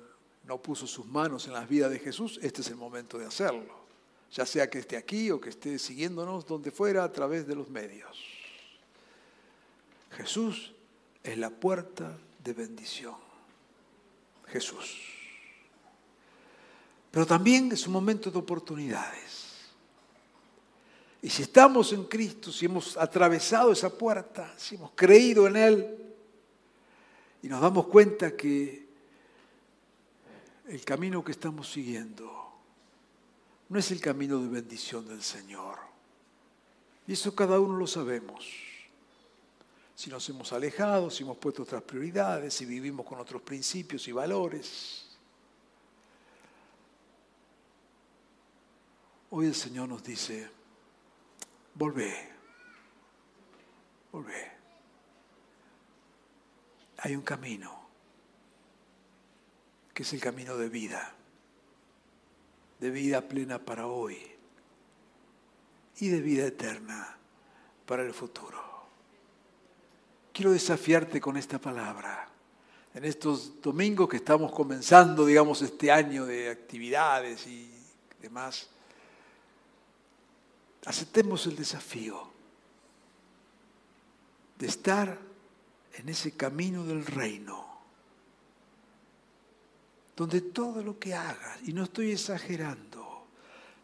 no 0.45 0.63
puso 0.63 0.87
sus 0.87 1.07
manos 1.07 1.47
en 1.47 1.55
las 1.55 1.69
vidas 1.69 1.91
de 1.91 1.99
Jesús, 1.99 2.39
este 2.43 2.61
es 2.61 2.69
el 2.69 2.77
momento 2.77 3.19
de 3.19 3.27
hacerlo. 3.27 3.75
Ya 4.33 4.47
sea 4.47 4.71
que 4.71 4.79
esté 4.79 4.97
aquí 4.97 5.31
o 5.31 5.41
que 5.41 5.49
esté 5.49 5.79
siguiéndonos 5.79 6.47
donde 6.47 6.71
fuera 6.71 7.03
a 7.03 7.11
través 7.11 7.47
de 7.47 7.57
los 7.57 7.69
medios. 7.69 8.23
Jesús 10.13 10.73
es 11.25 11.39
la 11.39 11.51
puerta 11.51 12.17
de 12.45 12.53
bendición. 12.53 13.17
Jesús. 14.47 14.97
Pero 17.11 17.27
también 17.27 17.73
es 17.73 17.87
un 17.87 17.95
momento 17.95 18.31
de 18.31 18.39
oportunidades. 18.39 19.47
Y 21.23 21.31
si 21.31 21.43
estamos 21.43 21.93
en 21.93 22.05
Cristo, 22.05 22.53
si 22.53 22.67
hemos 22.67 22.97
atravesado 22.97 23.73
esa 23.73 23.97
puerta, 23.97 24.55
si 24.57 24.77
hemos 24.77 24.93
creído 24.95 25.47
en 25.47 25.57
Él, 25.57 25.99
y 27.43 27.49
nos 27.49 27.61
damos 27.61 27.87
cuenta 27.89 28.37
que 28.37 28.86
el 30.69 30.85
camino 30.85 31.23
que 31.25 31.33
estamos 31.33 31.71
siguiendo 31.71 32.47
no 33.69 33.79
es 33.79 33.91
el 33.91 34.01
camino 34.01 34.41
de 34.41 34.49
bendición 34.49 35.07
del 35.07 35.23
Señor. 35.23 35.79
Y 37.07 37.13
eso 37.13 37.35
cada 37.35 37.59
uno 37.61 37.77
lo 37.77 37.87
sabemos. 37.87 38.49
Si 39.95 40.11
nos 40.11 40.29
hemos 40.29 40.53
alejado, 40.53 41.11
si 41.11 41.23
hemos 41.23 41.39
puesto 41.39 41.63
otras 41.63 41.83
prioridades, 41.83 42.55
si 42.55 42.67
vivimos 42.67 43.07
con 43.07 43.19
otros 43.19 43.43
principios 43.43 44.07
y 44.09 44.13
valores. 44.13 45.07
Hoy 49.31 49.47
el 49.47 49.55
Señor 49.55 49.89
nos 49.89 50.03
dice, 50.05 50.49
volvé, 51.75 52.31
volvé. 54.13 54.53
Hay 56.99 57.17
un 57.17 57.23
camino, 57.23 57.86
que 59.97 60.03
es 60.03 60.13
el 60.13 60.21
camino 60.21 60.59
de 60.59 60.69
vida 60.69 61.17
de 62.79 62.91
vida 62.91 63.23
plena 63.23 63.59
para 63.59 63.87
hoy 63.87 64.19
y 65.99 66.09
de 66.09 66.21
vida 66.21 66.47
eterna 66.47 67.17
para 67.87 68.03
el 68.03 68.13
futuro. 68.13 68.63
Quiero 70.33 70.53
desafiarte 70.53 71.19
con 71.19 71.39
esta 71.39 71.59
palabra. 71.59 72.29
En 72.93 73.05
estos 73.05 73.63
domingos 73.63 74.09
que 74.09 74.19
estamos 74.19 74.53
comenzando, 74.53 75.25
digamos, 75.25 75.63
este 75.63 75.91
año 75.91 76.27
de 76.27 76.51
actividades 76.51 77.47
y 77.47 77.71
demás, 78.21 78.69
aceptemos 80.85 81.47
el 81.47 81.57
desafío 81.57 82.31
de 84.59 84.67
estar 84.67 85.19
en 85.95 86.09
ese 86.11 86.37
camino 86.37 86.85
del 86.85 87.07
reino 87.07 87.76
donde 90.17 90.41
todo 90.41 90.83
lo 90.83 90.99
que 90.99 91.15
hagas, 91.15 91.61
y 91.65 91.75
no 91.75 91.85
estoy 91.85 92.13
exagerando, 92.13 93.27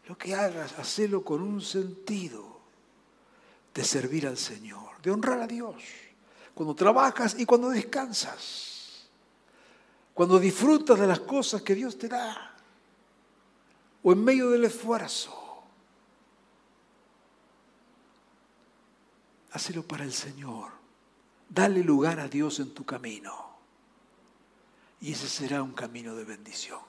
lo 0.07 0.17
que 0.17 0.33
hagas, 0.33 0.77
hacelo 0.79 1.23
con 1.23 1.41
un 1.41 1.61
sentido 1.61 2.59
de 3.73 3.83
servir 3.83 4.27
al 4.27 4.37
Señor, 4.37 4.99
de 5.01 5.11
honrar 5.11 5.41
a 5.41 5.47
Dios, 5.47 5.75
cuando 6.55 6.75
trabajas 6.75 7.35
y 7.37 7.45
cuando 7.45 7.69
descansas, 7.69 9.07
cuando 10.13 10.39
disfrutas 10.39 10.99
de 10.99 11.07
las 11.07 11.19
cosas 11.19 11.61
que 11.61 11.75
Dios 11.75 11.97
te 11.97 12.07
da, 12.07 12.55
o 14.01 14.11
en 14.11 14.23
medio 14.23 14.49
del 14.49 14.65
esfuerzo. 14.65 15.39
Hacelo 19.51 19.83
para 19.83 20.03
el 20.03 20.11
Señor. 20.11 20.71
Dale 21.47 21.83
lugar 21.83 22.19
a 22.19 22.27
Dios 22.27 22.59
en 22.59 22.73
tu 22.73 22.83
camino. 22.83 23.52
Y 25.03 25.11
ese 25.11 25.27
será 25.27 25.61
un 25.61 25.73
camino 25.73 26.15
de 26.15 26.23
bendición. 26.23 26.79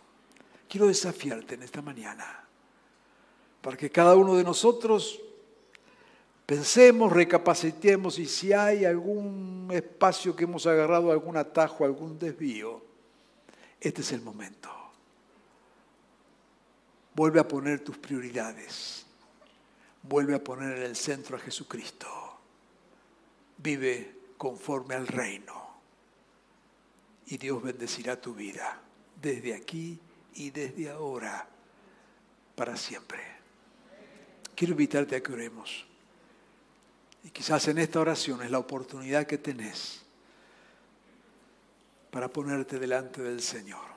Quiero 0.68 0.86
desafiarte 0.86 1.56
en 1.56 1.64
esta 1.64 1.82
mañana 1.82 2.44
para 3.60 3.76
que 3.76 3.90
cada 3.90 4.14
uno 4.14 4.36
de 4.36 4.44
nosotros 4.44 5.20
pensemos, 6.46 7.12
recapacitemos 7.12 8.20
y 8.20 8.26
si 8.26 8.52
hay 8.52 8.84
algún 8.84 9.68
espacio 9.72 10.36
que 10.36 10.44
hemos 10.44 10.64
agarrado, 10.64 11.10
algún 11.10 11.36
atajo, 11.36 11.84
algún 11.84 12.16
desvío, 12.16 12.84
este 13.80 14.02
es 14.02 14.12
el 14.12 14.20
momento. 14.20 14.70
Vuelve 17.16 17.40
a 17.40 17.48
poner 17.48 17.82
tus 17.82 17.98
prioridades. 17.98 19.06
Vuelve 20.04 20.36
a 20.36 20.44
poner 20.44 20.76
en 20.78 20.84
el 20.84 20.94
centro 20.94 21.36
a 21.36 21.40
Jesucristo. 21.40 22.06
Vive 23.58 24.20
conforme 24.38 24.94
al 24.94 25.08
reino 25.08 25.63
y 27.26 27.38
Dios 27.38 27.62
bendecirá 27.62 28.20
tu 28.20 28.34
vida 28.34 28.80
desde 29.20 29.54
aquí 29.54 29.98
y 30.34 30.50
desde 30.50 30.90
ahora 30.90 31.48
para 32.54 32.76
siempre. 32.76 33.20
Quiero 34.54 34.72
invitarte 34.72 35.16
a 35.16 35.22
que 35.22 35.32
oremos. 35.32 35.86
Y 37.24 37.30
quizás 37.30 37.66
en 37.68 37.78
esta 37.78 38.00
oración 38.00 38.42
es 38.42 38.50
la 38.50 38.58
oportunidad 38.58 39.26
que 39.26 39.38
tenés 39.38 40.02
para 42.10 42.28
ponerte 42.28 42.78
delante 42.78 43.22
del 43.22 43.40
Señor. 43.40 43.94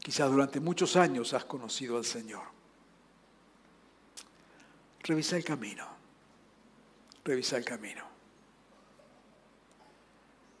Quizás 0.00 0.30
durante 0.30 0.60
muchos 0.60 0.96
años 0.96 1.34
has 1.34 1.44
conocido 1.44 1.98
al 1.98 2.04
Señor. 2.04 2.42
Revisa 5.00 5.36
el 5.36 5.44
camino. 5.44 5.86
Revisa 7.24 7.56
el 7.58 7.64
camino. 7.64 8.15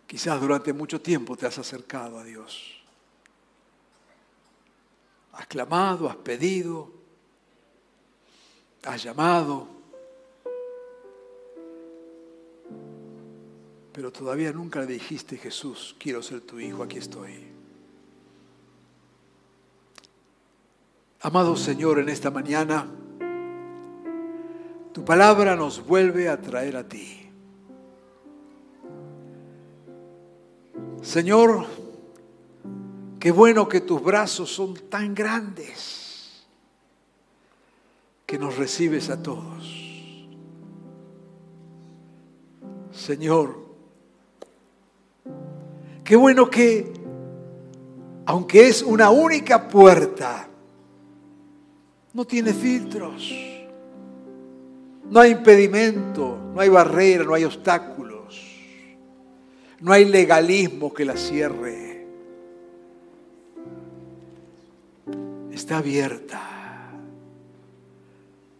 Quizás 0.06 0.40
durante 0.40 0.72
mucho 0.72 1.00
tiempo 1.00 1.36
te 1.36 1.46
has 1.46 1.58
acercado 1.58 2.18
a 2.18 2.24
Dios. 2.24 2.80
Has 5.32 5.46
clamado, 5.46 6.08
has 6.08 6.16
pedido, 6.16 6.90
has 8.84 9.02
llamado, 9.02 9.68
pero 13.92 14.12
todavía 14.12 14.52
nunca 14.52 14.80
le 14.80 14.86
dijiste, 14.86 15.38
Jesús, 15.38 15.96
quiero 15.98 16.22
ser 16.22 16.42
tu 16.42 16.60
hijo, 16.60 16.82
aquí 16.82 16.98
estoy. 16.98 17.46
Amado 21.20 21.56
Señor, 21.56 21.98
en 21.98 22.10
esta 22.10 22.30
mañana, 22.30 22.86
tu 24.92 25.04
palabra 25.04 25.56
nos 25.56 25.84
vuelve 25.84 26.28
a 26.28 26.40
traer 26.40 26.76
a 26.76 26.86
ti. 26.86 27.25
Señor, 31.06 31.66
qué 33.20 33.30
bueno 33.30 33.68
que 33.68 33.80
tus 33.80 34.02
brazos 34.02 34.52
son 34.52 34.74
tan 34.90 35.14
grandes 35.14 36.44
que 38.26 38.36
nos 38.36 38.56
recibes 38.56 39.08
a 39.08 39.22
todos. 39.22 40.26
Señor, 42.90 43.56
qué 46.02 46.16
bueno 46.16 46.50
que, 46.50 46.92
aunque 48.26 48.66
es 48.66 48.82
una 48.82 49.10
única 49.10 49.68
puerta, 49.68 50.48
no 52.14 52.24
tiene 52.24 52.52
filtros, 52.52 53.32
no 55.08 55.20
hay 55.20 55.30
impedimento, 55.30 56.36
no 56.52 56.60
hay 56.60 56.68
barrera, 56.68 57.22
no 57.22 57.34
hay 57.34 57.44
obstáculo 57.44 58.15
No 59.80 59.92
hay 59.92 60.04
legalismo 60.06 60.92
que 60.92 61.04
la 61.04 61.16
cierre. 61.16 62.06
Está 65.52 65.78
abierta 65.78 66.56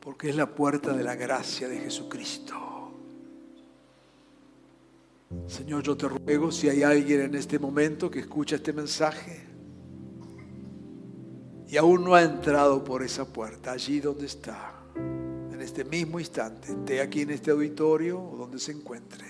porque 0.00 0.30
es 0.30 0.36
la 0.36 0.46
puerta 0.46 0.92
de 0.92 1.02
la 1.02 1.16
gracia 1.16 1.68
de 1.68 1.78
Jesucristo. 1.78 2.54
Señor, 5.48 5.82
yo 5.82 5.96
te 5.96 6.08
ruego 6.08 6.52
si 6.52 6.68
hay 6.68 6.84
alguien 6.84 7.22
en 7.22 7.34
este 7.34 7.58
momento 7.58 8.10
que 8.10 8.20
escucha 8.20 8.56
este 8.56 8.72
mensaje 8.72 9.46
y 11.68 11.76
aún 11.76 12.04
no 12.04 12.14
ha 12.14 12.22
entrado 12.22 12.84
por 12.84 13.02
esa 13.02 13.24
puerta, 13.24 13.72
allí 13.72 14.00
donde 14.00 14.26
está, 14.26 14.72
en 14.94 15.60
este 15.60 15.84
mismo 15.84 16.20
instante, 16.20 16.72
esté 16.72 17.00
aquí 17.00 17.22
en 17.22 17.30
este 17.30 17.50
auditorio 17.50 18.22
o 18.22 18.36
donde 18.36 18.58
se 18.60 18.72
encuentre, 18.72 19.26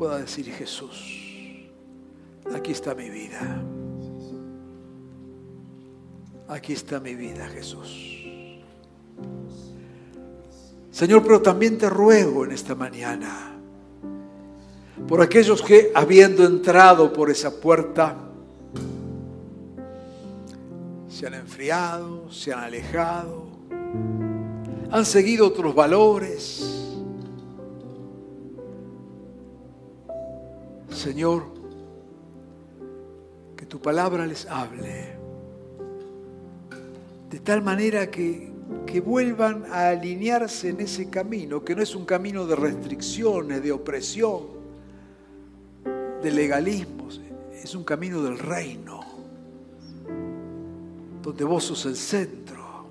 pueda 0.00 0.16
decir 0.16 0.50
Jesús, 0.50 1.68
aquí 2.54 2.72
está 2.72 2.94
mi 2.94 3.10
vida. 3.10 3.62
Aquí 6.48 6.72
está 6.72 6.98
mi 7.00 7.14
vida, 7.14 7.46
Jesús. 7.48 8.24
Señor, 10.90 11.22
pero 11.22 11.42
también 11.42 11.76
te 11.76 11.90
ruego 11.90 12.46
en 12.46 12.52
esta 12.52 12.74
mañana 12.74 13.60
por 15.06 15.20
aquellos 15.20 15.60
que 15.60 15.92
habiendo 15.94 16.46
entrado 16.46 17.12
por 17.12 17.30
esa 17.30 17.60
puerta, 17.60 18.16
se 21.10 21.26
han 21.26 21.34
enfriado, 21.34 22.32
se 22.32 22.54
han 22.54 22.60
alejado, 22.60 23.48
han 24.90 25.04
seguido 25.04 25.46
otros 25.46 25.74
valores. 25.74 26.79
Señor, 30.90 31.44
que 33.56 33.66
tu 33.66 33.80
palabra 33.80 34.26
les 34.26 34.46
hable 34.46 35.20
de 37.30 37.38
tal 37.38 37.62
manera 37.62 38.10
que, 38.10 38.52
que 38.86 39.00
vuelvan 39.00 39.64
a 39.70 39.90
alinearse 39.90 40.70
en 40.70 40.80
ese 40.80 41.08
camino, 41.08 41.64
que 41.64 41.76
no 41.76 41.82
es 41.82 41.94
un 41.94 42.04
camino 42.04 42.44
de 42.44 42.56
restricciones, 42.56 43.62
de 43.62 43.70
opresión, 43.70 44.42
de 46.22 46.30
legalismos, 46.32 47.20
es 47.52 47.74
un 47.74 47.84
camino 47.84 48.20
del 48.22 48.38
reino, 48.38 49.00
donde 51.22 51.44
vos 51.44 51.64
sos 51.64 51.86
el 51.86 51.96
centro, 51.96 52.86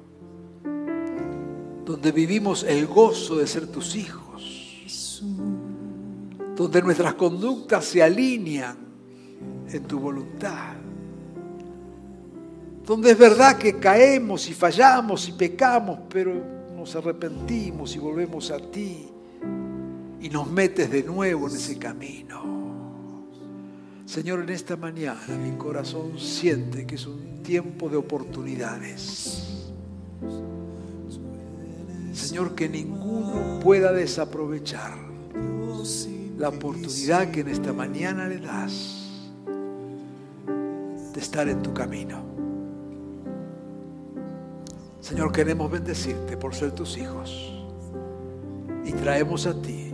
donde 1.84 2.12
vivimos 2.14 2.64
el 2.64 2.88
gozo 2.88 3.36
de 3.36 3.46
ser 3.46 3.68
tus 3.68 3.96
hijos, 3.96 5.22
donde 6.60 6.82
nuestras 6.82 7.14
conductas 7.14 7.86
se 7.86 8.04
alinean 8.04 8.76
en 9.72 9.84
tu 9.86 9.98
voluntad, 9.98 10.74
donde 12.86 13.12
es 13.12 13.18
verdad 13.18 13.58
que 13.58 13.80
caemos 13.80 14.50
y 14.50 14.54
fallamos 14.54 15.30
y 15.30 15.32
pecamos, 15.32 16.00
pero 16.10 16.34
nos 16.76 16.94
arrepentimos 16.98 17.96
y 17.96 18.00
volvemos 18.00 18.52
a 18.52 18.58
ti 18.58 19.08
y 20.20 20.30
nos 20.30 20.52
metes 20.52 20.92
de 20.92 21.02
nuevo 21.04 21.48
en 21.48 21.56
ese 21.56 21.80
camino. 21.80 22.42
Señor, 24.06 24.42
en 24.42 24.50
esta 24.50 24.76
mañana 24.76 25.22
mi 25.42 25.58
corazón 25.58 26.20
siente 26.20 26.86
que 26.86 26.96
es 26.96 27.06
un 27.06 27.42
tiempo 27.42 27.88
de 27.88 27.96
oportunidades. 27.96 29.72
Señor, 32.12 32.54
que 32.54 32.68
ninguno 32.68 33.62
pueda 33.62 33.94
desaprovechar 33.94 35.08
la 36.40 36.48
oportunidad 36.48 37.32
que 37.32 37.42
en 37.42 37.50
esta 37.50 37.74
mañana 37.74 38.26
le 38.26 38.40
das 38.40 39.06
de 41.14 41.20
estar 41.20 41.50
en 41.50 41.62
tu 41.62 41.74
camino. 41.74 42.24
Señor, 45.02 45.34
queremos 45.34 45.70
bendecirte 45.70 46.38
por 46.38 46.56
ser 46.56 46.72
tus 46.72 46.98
hijos 46.98 47.54
y 48.86 48.94
traemos 48.94 49.48
a 49.48 49.62
ti 49.62 49.92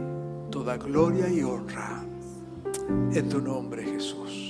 toda 0.52 0.78
gloria 0.78 1.28
y 1.30 1.42
honra 1.42 2.04
en 3.12 3.28
tu 3.28 3.42
nombre, 3.42 3.84
Jesús. 3.84 4.45